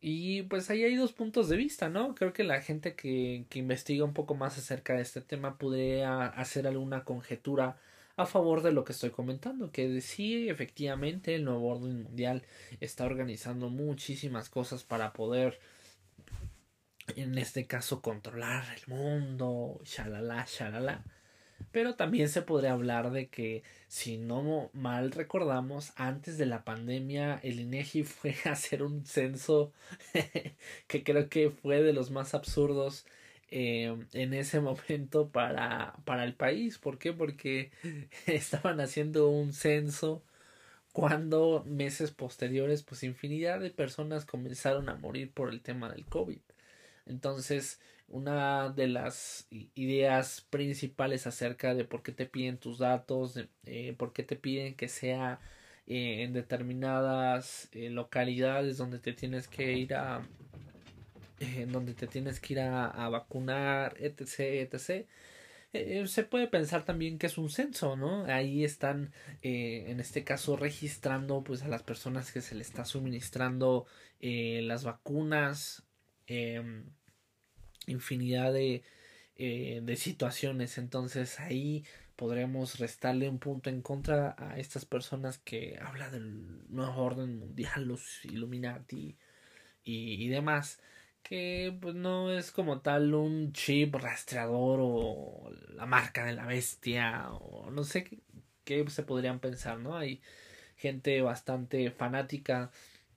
Y 0.00 0.42
pues 0.42 0.70
ahí 0.70 0.84
hay 0.84 0.94
dos 0.94 1.12
puntos 1.12 1.48
de 1.48 1.56
vista, 1.56 1.88
¿no? 1.88 2.14
Creo 2.14 2.32
que 2.32 2.44
la 2.44 2.60
gente 2.60 2.94
que, 2.94 3.46
que 3.50 3.58
investiga 3.58 4.04
un 4.04 4.14
poco 4.14 4.34
más 4.36 4.56
acerca 4.56 4.94
de 4.94 5.02
este 5.02 5.20
tema 5.20 5.58
podría 5.58 6.26
hacer 6.26 6.66
alguna 6.68 7.04
conjetura 7.04 7.78
a 8.18 8.26
favor 8.26 8.62
de 8.62 8.72
lo 8.72 8.84
que 8.84 8.92
estoy 8.92 9.10
comentando, 9.10 9.70
que 9.70 10.00
sí, 10.00 10.48
efectivamente, 10.48 11.36
el 11.36 11.44
nuevo 11.44 11.68
orden 11.68 12.02
mundial 12.02 12.42
está 12.80 13.04
organizando 13.04 13.70
muchísimas 13.70 14.50
cosas 14.50 14.82
para 14.82 15.12
poder, 15.12 15.60
en 17.14 17.38
este 17.38 17.68
caso, 17.68 18.02
controlar 18.02 18.64
el 18.76 18.92
mundo, 18.92 19.80
shalala, 19.84 20.44
shalala. 20.48 21.04
Pero 21.70 21.94
también 21.94 22.28
se 22.28 22.42
podría 22.42 22.72
hablar 22.72 23.12
de 23.12 23.28
que, 23.28 23.62
si 23.86 24.18
no 24.18 24.70
mal 24.72 25.12
recordamos, 25.12 25.92
antes 25.94 26.38
de 26.38 26.46
la 26.46 26.64
pandemia, 26.64 27.38
el 27.44 27.60
INEGI 27.60 28.02
fue 28.02 28.34
a 28.46 28.50
hacer 28.50 28.82
un 28.82 29.06
censo 29.06 29.72
que 30.88 31.04
creo 31.04 31.28
que 31.28 31.50
fue 31.50 31.84
de 31.84 31.92
los 31.92 32.10
más 32.10 32.34
absurdos 32.34 33.06
eh, 33.50 33.96
en 34.12 34.34
ese 34.34 34.60
momento 34.60 35.30
para, 35.30 35.94
para 36.04 36.24
el 36.24 36.34
país. 36.34 36.78
¿Por 36.78 36.98
qué? 36.98 37.12
Porque 37.12 37.70
estaban 38.26 38.80
haciendo 38.80 39.28
un 39.28 39.52
censo 39.52 40.22
cuando 40.92 41.64
meses 41.66 42.10
posteriores 42.10 42.82
pues 42.82 43.02
infinidad 43.04 43.60
de 43.60 43.70
personas 43.70 44.24
comenzaron 44.24 44.88
a 44.88 44.96
morir 44.96 45.32
por 45.32 45.50
el 45.50 45.60
tema 45.62 45.90
del 45.90 46.06
COVID. 46.06 46.40
Entonces, 47.06 47.80
una 48.08 48.70
de 48.70 48.88
las 48.88 49.48
ideas 49.74 50.46
principales 50.50 51.26
acerca 51.26 51.74
de 51.74 51.84
por 51.84 52.02
qué 52.02 52.12
te 52.12 52.26
piden 52.26 52.58
tus 52.58 52.78
datos, 52.78 53.38
eh, 53.64 53.94
por 53.98 54.12
qué 54.12 54.22
te 54.24 54.36
piden 54.36 54.74
que 54.74 54.88
sea 54.88 55.40
eh, 55.86 56.22
en 56.24 56.32
determinadas 56.32 57.70
localidades 57.72 58.76
donde 58.78 58.98
te 58.98 59.12
tienes 59.12 59.48
que 59.48 59.72
ir 59.74 59.94
a, 59.94 60.26
en 61.40 61.72
donde 61.72 61.94
te 61.94 62.06
tienes 62.06 62.40
que 62.40 62.54
ir 62.54 62.60
a, 62.60 63.08
vacunar, 63.08 63.96
etc., 63.98 64.40
etc., 64.40 65.06
eh, 65.74 66.06
se 66.06 66.24
puede 66.24 66.48
pensar 66.48 66.84
también 66.86 67.18
que 67.18 67.26
es 67.26 67.36
un 67.36 67.50
censo, 67.50 67.94
¿no? 67.94 68.24
Ahí 68.24 68.64
están, 68.64 69.12
eh, 69.42 69.84
en 69.88 70.00
este 70.00 70.24
caso, 70.24 70.56
registrando 70.56 71.44
pues 71.44 71.62
a 71.62 71.68
las 71.68 71.82
personas 71.82 72.32
que 72.32 72.40
se 72.40 72.54
le 72.54 72.62
está 72.62 72.86
suministrando 72.86 73.86
eh, 74.20 74.62
las 74.62 74.84
vacunas, 74.84 75.84
em, 76.26 76.86
infinidad 77.86 78.52
de, 78.52 78.82
de 79.36 79.96
situaciones. 79.96 80.78
Entonces 80.78 81.38
ahí 81.38 81.84
podremos 82.16 82.78
restarle 82.78 83.28
un 83.28 83.38
punto 83.38 83.70
en 83.70 83.82
contra 83.82 84.34
a 84.38 84.58
estas 84.58 84.84
personas 84.86 85.38
que 85.38 85.78
habla 85.80 86.10
del 86.10 86.66
nuevo 86.70 87.02
orden 87.02 87.38
mundial, 87.38 87.84
los 87.86 88.24
Illuminati 88.24 89.16
y, 89.84 90.24
y 90.24 90.28
demás 90.28 90.80
que 91.28 91.76
pues 91.80 91.94
no 91.94 92.32
es 92.32 92.50
como 92.52 92.80
tal 92.80 93.14
un 93.14 93.52
chip 93.52 93.94
rastreador 93.94 94.80
o 94.82 95.50
la 95.74 95.86
marca 95.86 96.24
de 96.24 96.32
la 96.32 96.46
bestia 96.46 97.30
o 97.32 97.70
no 97.70 97.84
sé 97.84 98.04
qué, 98.64 98.88
se 98.90 99.02
podrían 99.02 99.38
pensar, 99.40 99.78
¿no? 99.78 99.96
Hay 99.96 100.22
gente 100.76 101.20
bastante 101.22 101.90
fanática 101.90 102.70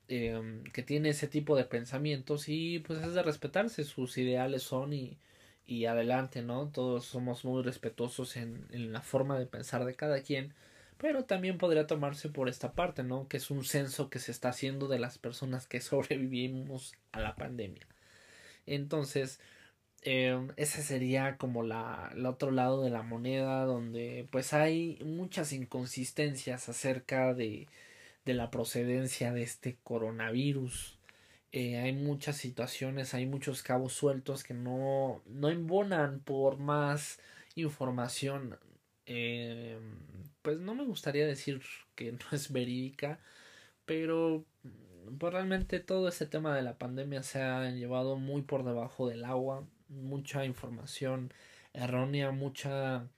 em, 0.08 0.64
que 0.72 0.82
tiene 0.82 1.10
ese 1.10 1.28
tipo 1.28 1.56
de 1.56 1.64
pensamientos 1.64 2.48
y 2.48 2.80
pues 2.80 3.00
es 3.02 3.14
de 3.14 3.22
respetarse, 3.22 3.84
sus 3.84 4.18
ideales 4.18 4.62
son 4.62 4.92
y, 4.92 5.18
y 5.66 5.86
adelante, 5.86 6.42
¿no? 6.42 6.68
Todos 6.70 7.06
somos 7.06 7.44
muy 7.44 7.62
respetuosos 7.62 8.36
en, 8.36 8.66
en 8.72 8.92
la 8.92 9.02
forma 9.02 9.38
de 9.38 9.46
pensar 9.46 9.84
de 9.84 9.94
cada 9.96 10.22
quien 10.22 10.54
pero 10.98 11.24
también 11.24 11.58
podría 11.58 11.86
tomarse 11.88 12.28
por 12.28 12.48
esta 12.48 12.74
parte, 12.74 13.02
¿no? 13.02 13.26
Que 13.28 13.38
es 13.38 13.50
un 13.50 13.64
censo 13.64 14.08
que 14.08 14.20
se 14.20 14.30
está 14.30 14.50
haciendo 14.50 14.86
de 14.88 15.00
las 15.00 15.18
personas 15.18 15.66
que 15.66 15.80
sobrevivimos 15.80 16.94
a 17.12 17.20
la 17.20 17.34
pandemia. 17.36 17.86
Entonces, 18.66 19.40
eh, 20.02 20.48
ese 20.56 20.82
sería 20.82 21.36
como 21.38 21.62
la, 21.62 22.10
el 22.14 22.26
otro 22.26 22.50
lado 22.50 22.82
de 22.82 22.90
la 22.90 23.02
moneda 23.02 23.64
donde 23.64 24.28
pues 24.30 24.52
hay 24.52 24.98
muchas 25.04 25.52
inconsistencias 25.52 26.68
acerca 26.68 27.34
de, 27.34 27.68
de 28.24 28.34
la 28.34 28.50
procedencia 28.50 29.32
de 29.32 29.42
este 29.42 29.78
coronavirus. 29.84 30.98
Eh, 31.52 31.78
hay 31.78 31.92
muchas 31.92 32.36
situaciones, 32.36 33.14
hay 33.14 33.26
muchos 33.26 33.62
cabos 33.62 33.92
sueltos 33.92 34.42
que 34.44 34.54
no, 34.54 35.22
no 35.26 35.50
embonan 35.50 36.20
por 36.20 36.58
más 36.58 37.20
información. 37.56 38.58
Eh, 39.06 39.78
pues 40.42 40.58
no 40.58 40.74
me 40.74 40.84
gustaría 40.84 41.26
decir 41.26 41.62
que 41.94 42.12
no 42.12 42.26
es 42.32 42.52
verídica, 42.52 43.20
pero 43.86 44.44
pues 45.18 45.32
realmente 45.32 45.80
todo 45.80 46.08
ese 46.08 46.26
tema 46.26 46.54
de 46.56 46.62
la 46.62 46.78
pandemia 46.78 47.22
se 47.22 47.42
ha 47.42 47.70
llevado 47.70 48.16
muy 48.16 48.42
por 48.42 48.64
debajo 48.64 49.08
del 49.08 49.24
agua, 49.24 49.66
mucha 49.88 50.44
información 50.44 51.32
errónea, 51.72 52.30
mucha 52.32 53.08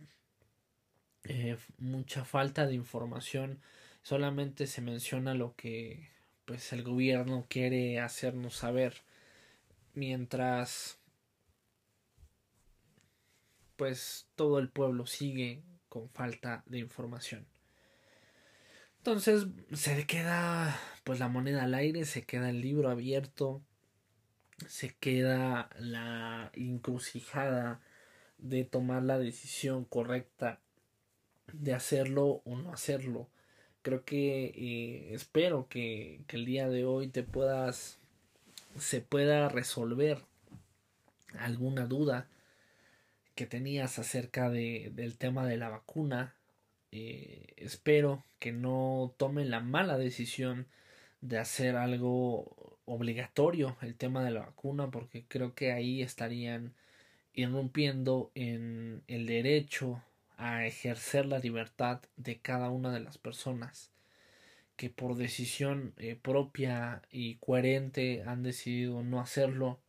eh, 1.24 1.56
mucha 1.78 2.24
falta 2.24 2.66
de 2.66 2.74
información, 2.74 3.60
solamente 4.02 4.66
se 4.66 4.82
menciona 4.82 5.34
lo 5.34 5.54
que 5.56 6.10
pues 6.44 6.72
el 6.72 6.82
gobierno 6.82 7.46
quiere 7.48 8.00
hacernos 8.00 8.56
saber, 8.56 9.02
mientras 9.94 10.98
pues 13.76 14.28
todo 14.36 14.58
el 14.58 14.68
pueblo 14.68 15.06
sigue 15.06 15.62
con 15.88 16.10
falta 16.10 16.62
de 16.66 16.78
información. 16.78 17.46
Entonces 19.06 19.48
se 19.74 20.06
queda 20.06 20.80
pues 21.04 21.18
la 21.18 21.28
moneda 21.28 21.64
al 21.64 21.74
aire, 21.74 22.06
se 22.06 22.22
queda 22.22 22.48
el 22.48 22.62
libro 22.62 22.88
abierto, 22.88 23.60
se 24.66 24.94
queda 24.94 25.68
la 25.78 26.50
encrucijada 26.54 27.82
de 28.38 28.64
tomar 28.64 29.02
la 29.02 29.18
decisión 29.18 29.84
correcta 29.84 30.58
de 31.52 31.74
hacerlo 31.74 32.40
o 32.46 32.56
no 32.56 32.72
hacerlo. 32.72 33.28
Creo 33.82 34.06
que 34.06 34.46
eh, 34.56 35.12
espero 35.12 35.68
que, 35.68 36.22
que, 36.26 36.38
el 36.38 36.46
día 36.46 36.70
de 36.70 36.86
hoy 36.86 37.08
te 37.08 37.24
puedas 37.24 37.98
se 38.78 39.02
pueda 39.02 39.50
resolver 39.50 40.24
alguna 41.38 41.84
duda 41.84 42.26
que 43.34 43.44
tenías 43.44 43.98
acerca 43.98 44.48
de, 44.48 44.92
del 44.94 45.18
tema 45.18 45.46
de 45.46 45.58
la 45.58 45.68
vacuna 45.68 46.34
eh, 46.96 47.54
espero 47.56 48.24
que 48.38 48.52
no 48.52 49.12
tomen 49.16 49.50
la 49.50 49.58
mala 49.58 49.98
decisión 49.98 50.68
de 51.22 51.38
hacer 51.38 51.74
algo 51.74 52.78
obligatorio 52.84 53.76
el 53.80 53.96
tema 53.96 54.22
de 54.22 54.30
la 54.30 54.42
vacuna 54.42 54.92
porque 54.92 55.24
creo 55.26 55.56
que 55.56 55.72
ahí 55.72 56.02
estarían 56.02 56.72
irrumpiendo 57.32 58.30
en 58.36 59.02
el 59.08 59.26
derecho 59.26 60.04
a 60.36 60.66
ejercer 60.66 61.26
la 61.26 61.40
libertad 61.40 62.00
de 62.16 62.38
cada 62.38 62.70
una 62.70 62.92
de 62.92 63.00
las 63.00 63.18
personas 63.18 63.90
que 64.76 64.88
por 64.88 65.16
decisión 65.16 65.94
eh, 65.96 66.14
propia 66.14 67.02
y 67.10 67.38
coherente 67.38 68.22
han 68.24 68.44
decidido 68.44 69.02
no 69.02 69.20
hacerlo 69.20 69.80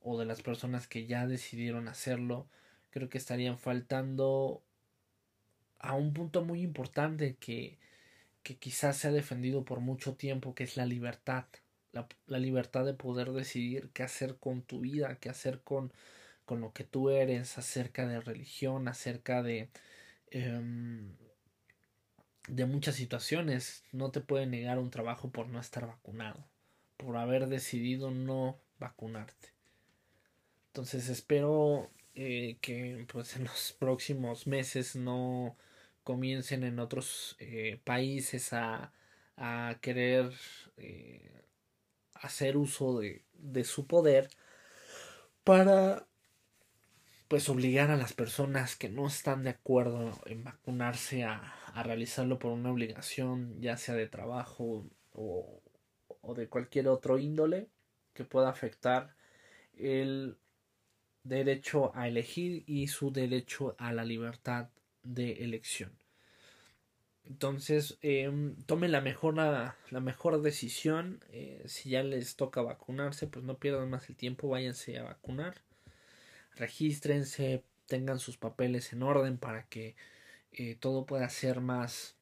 o 0.00 0.18
de 0.18 0.24
las 0.24 0.40
personas 0.40 0.88
que 0.88 1.04
ya 1.04 1.26
decidieron 1.26 1.88
hacerlo 1.88 2.46
creo 2.88 3.10
que 3.10 3.18
estarían 3.18 3.58
faltando 3.58 4.62
a 5.78 5.94
un 5.94 6.12
punto 6.12 6.44
muy 6.44 6.62
importante 6.62 7.36
que, 7.36 7.78
que 8.42 8.56
quizás 8.56 8.96
se 8.96 9.08
ha 9.08 9.12
defendido 9.12 9.64
por 9.64 9.80
mucho 9.80 10.14
tiempo, 10.16 10.54
que 10.54 10.64
es 10.64 10.76
la 10.76 10.86
libertad. 10.86 11.46
La, 11.92 12.06
la, 12.26 12.38
libertad 12.38 12.84
de 12.84 12.94
poder 12.94 13.32
decidir 13.32 13.90
qué 13.94 14.02
hacer 14.02 14.36
con 14.36 14.62
tu 14.62 14.80
vida, 14.80 15.16
qué 15.20 15.30
hacer 15.30 15.62
con, 15.62 15.92
con 16.44 16.60
lo 16.60 16.72
que 16.72 16.84
tú 16.84 17.10
eres, 17.10 17.58
acerca 17.58 18.06
de 18.06 18.20
religión, 18.20 18.88
acerca 18.88 19.42
de, 19.42 19.70
eh, 20.30 20.60
de 22.48 22.66
muchas 22.66 22.94
situaciones. 22.96 23.84
No 23.92 24.10
te 24.10 24.20
puede 24.20 24.46
negar 24.46 24.78
un 24.78 24.90
trabajo 24.90 25.30
por 25.30 25.48
no 25.48 25.60
estar 25.60 25.86
vacunado, 25.86 26.44
por 26.96 27.16
haber 27.16 27.48
decidido 27.48 28.10
no 28.10 28.58
vacunarte. 28.78 29.48
Entonces 30.68 31.08
espero 31.08 31.90
eh, 32.14 32.58
que 32.60 33.06
pues 33.12 33.36
en 33.36 33.44
los 33.44 33.74
próximos 33.78 34.46
meses 34.46 34.96
no 34.96 35.56
comiencen 36.08 36.64
en 36.64 36.78
otros 36.78 37.36
eh, 37.38 37.82
países 37.84 38.54
a, 38.54 38.94
a 39.36 39.76
querer 39.82 40.32
eh, 40.78 41.44
hacer 42.14 42.56
uso 42.56 42.98
de, 42.98 43.26
de 43.34 43.62
su 43.64 43.86
poder 43.86 44.30
para 45.44 46.06
pues 47.28 47.50
obligar 47.50 47.90
a 47.90 47.98
las 47.98 48.14
personas 48.14 48.74
que 48.74 48.88
no 48.88 49.06
están 49.06 49.42
de 49.42 49.50
acuerdo 49.50 50.18
en 50.24 50.44
vacunarse 50.44 51.24
a, 51.24 51.52
a 51.74 51.82
realizarlo 51.82 52.38
por 52.38 52.52
una 52.52 52.72
obligación 52.72 53.60
ya 53.60 53.76
sea 53.76 53.94
de 53.94 54.08
trabajo 54.08 54.88
o, 55.12 55.60
o 56.22 56.34
de 56.34 56.48
cualquier 56.48 56.88
otro 56.88 57.18
índole 57.18 57.68
que 58.14 58.24
pueda 58.24 58.48
afectar 58.48 59.14
el 59.76 60.38
derecho 61.22 61.94
a 61.94 62.08
elegir 62.08 62.64
y 62.66 62.86
su 62.86 63.12
derecho 63.12 63.76
a 63.78 63.92
la 63.92 64.06
libertad 64.06 64.70
de 65.14 65.44
elección. 65.44 65.90
Entonces, 67.24 67.98
eh, 68.02 68.30
tomen 68.66 68.92
la 68.92 69.00
mejor, 69.00 69.34
la, 69.34 69.76
mejor 70.00 70.40
decisión. 70.40 71.20
Eh, 71.30 71.62
si 71.66 71.90
ya 71.90 72.02
les 72.02 72.36
toca 72.36 72.62
vacunarse, 72.62 73.26
pues 73.26 73.44
no 73.44 73.58
pierdan 73.58 73.90
más 73.90 74.08
el 74.08 74.16
tiempo, 74.16 74.48
váyanse 74.48 74.98
a 74.98 75.04
vacunar. 75.04 75.56
Regístrense, 76.56 77.62
tengan 77.86 78.18
sus 78.18 78.36
papeles 78.38 78.92
en 78.92 79.02
orden 79.02 79.38
para 79.38 79.64
que 79.64 79.94
eh, 80.52 80.76
todo 80.80 81.06
pueda 81.06 81.28
ser 81.28 81.60
más, 81.60 82.16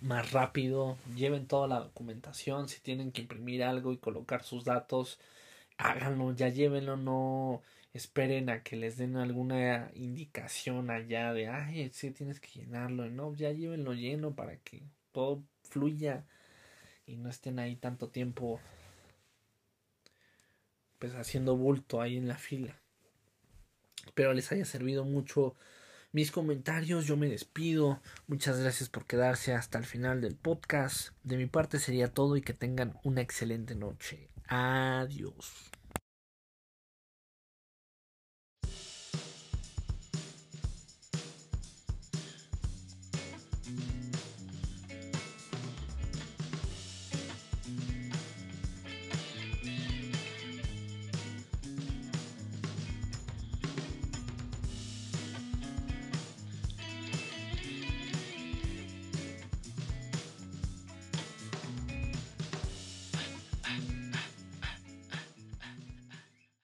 más 0.00 0.32
rápido. 0.32 0.96
Lleven 1.14 1.46
toda 1.46 1.68
la 1.68 1.80
documentación. 1.80 2.68
Si 2.68 2.80
tienen 2.80 3.12
que 3.12 3.22
imprimir 3.22 3.62
algo 3.62 3.92
y 3.92 3.98
colocar 3.98 4.42
sus 4.44 4.64
datos, 4.64 5.20
háganlo, 5.78 6.34
ya 6.34 6.48
llévenlo, 6.48 6.96
no 6.96 7.62
esperen 7.92 8.48
a 8.50 8.62
que 8.62 8.76
les 8.76 8.96
den 8.96 9.16
alguna 9.16 9.90
indicación 9.94 10.90
allá 10.90 11.32
de, 11.32 11.48
ay, 11.48 11.90
sí, 11.92 12.10
tienes 12.10 12.40
que 12.40 12.60
llenarlo, 12.60 13.08
no, 13.10 13.34
ya 13.34 13.52
llévenlo 13.52 13.92
lleno 13.92 14.34
para 14.34 14.56
que 14.58 14.82
todo 15.12 15.44
fluya 15.64 16.24
y 17.06 17.16
no 17.16 17.28
estén 17.28 17.58
ahí 17.58 17.76
tanto 17.76 18.08
tiempo 18.08 18.60
pues 20.98 21.14
haciendo 21.14 21.56
bulto 21.56 22.00
ahí 22.00 22.16
en 22.16 22.28
la 22.28 22.36
fila. 22.36 22.78
Espero 24.06 24.32
les 24.32 24.52
haya 24.52 24.64
servido 24.64 25.04
mucho 25.04 25.56
mis 26.12 26.30
comentarios. 26.30 27.06
Yo 27.06 27.16
me 27.16 27.28
despido. 27.28 28.00
Muchas 28.28 28.60
gracias 28.60 28.88
por 28.88 29.06
quedarse 29.06 29.52
hasta 29.52 29.78
el 29.78 29.84
final 29.84 30.20
del 30.20 30.36
podcast. 30.36 31.10
De 31.24 31.36
mi 31.36 31.46
parte 31.46 31.78
sería 31.78 32.08
todo 32.08 32.36
y 32.36 32.42
que 32.42 32.54
tengan 32.54 32.98
una 33.02 33.20
excelente 33.20 33.74
noche. 33.74 34.28
Adiós. 34.46 35.71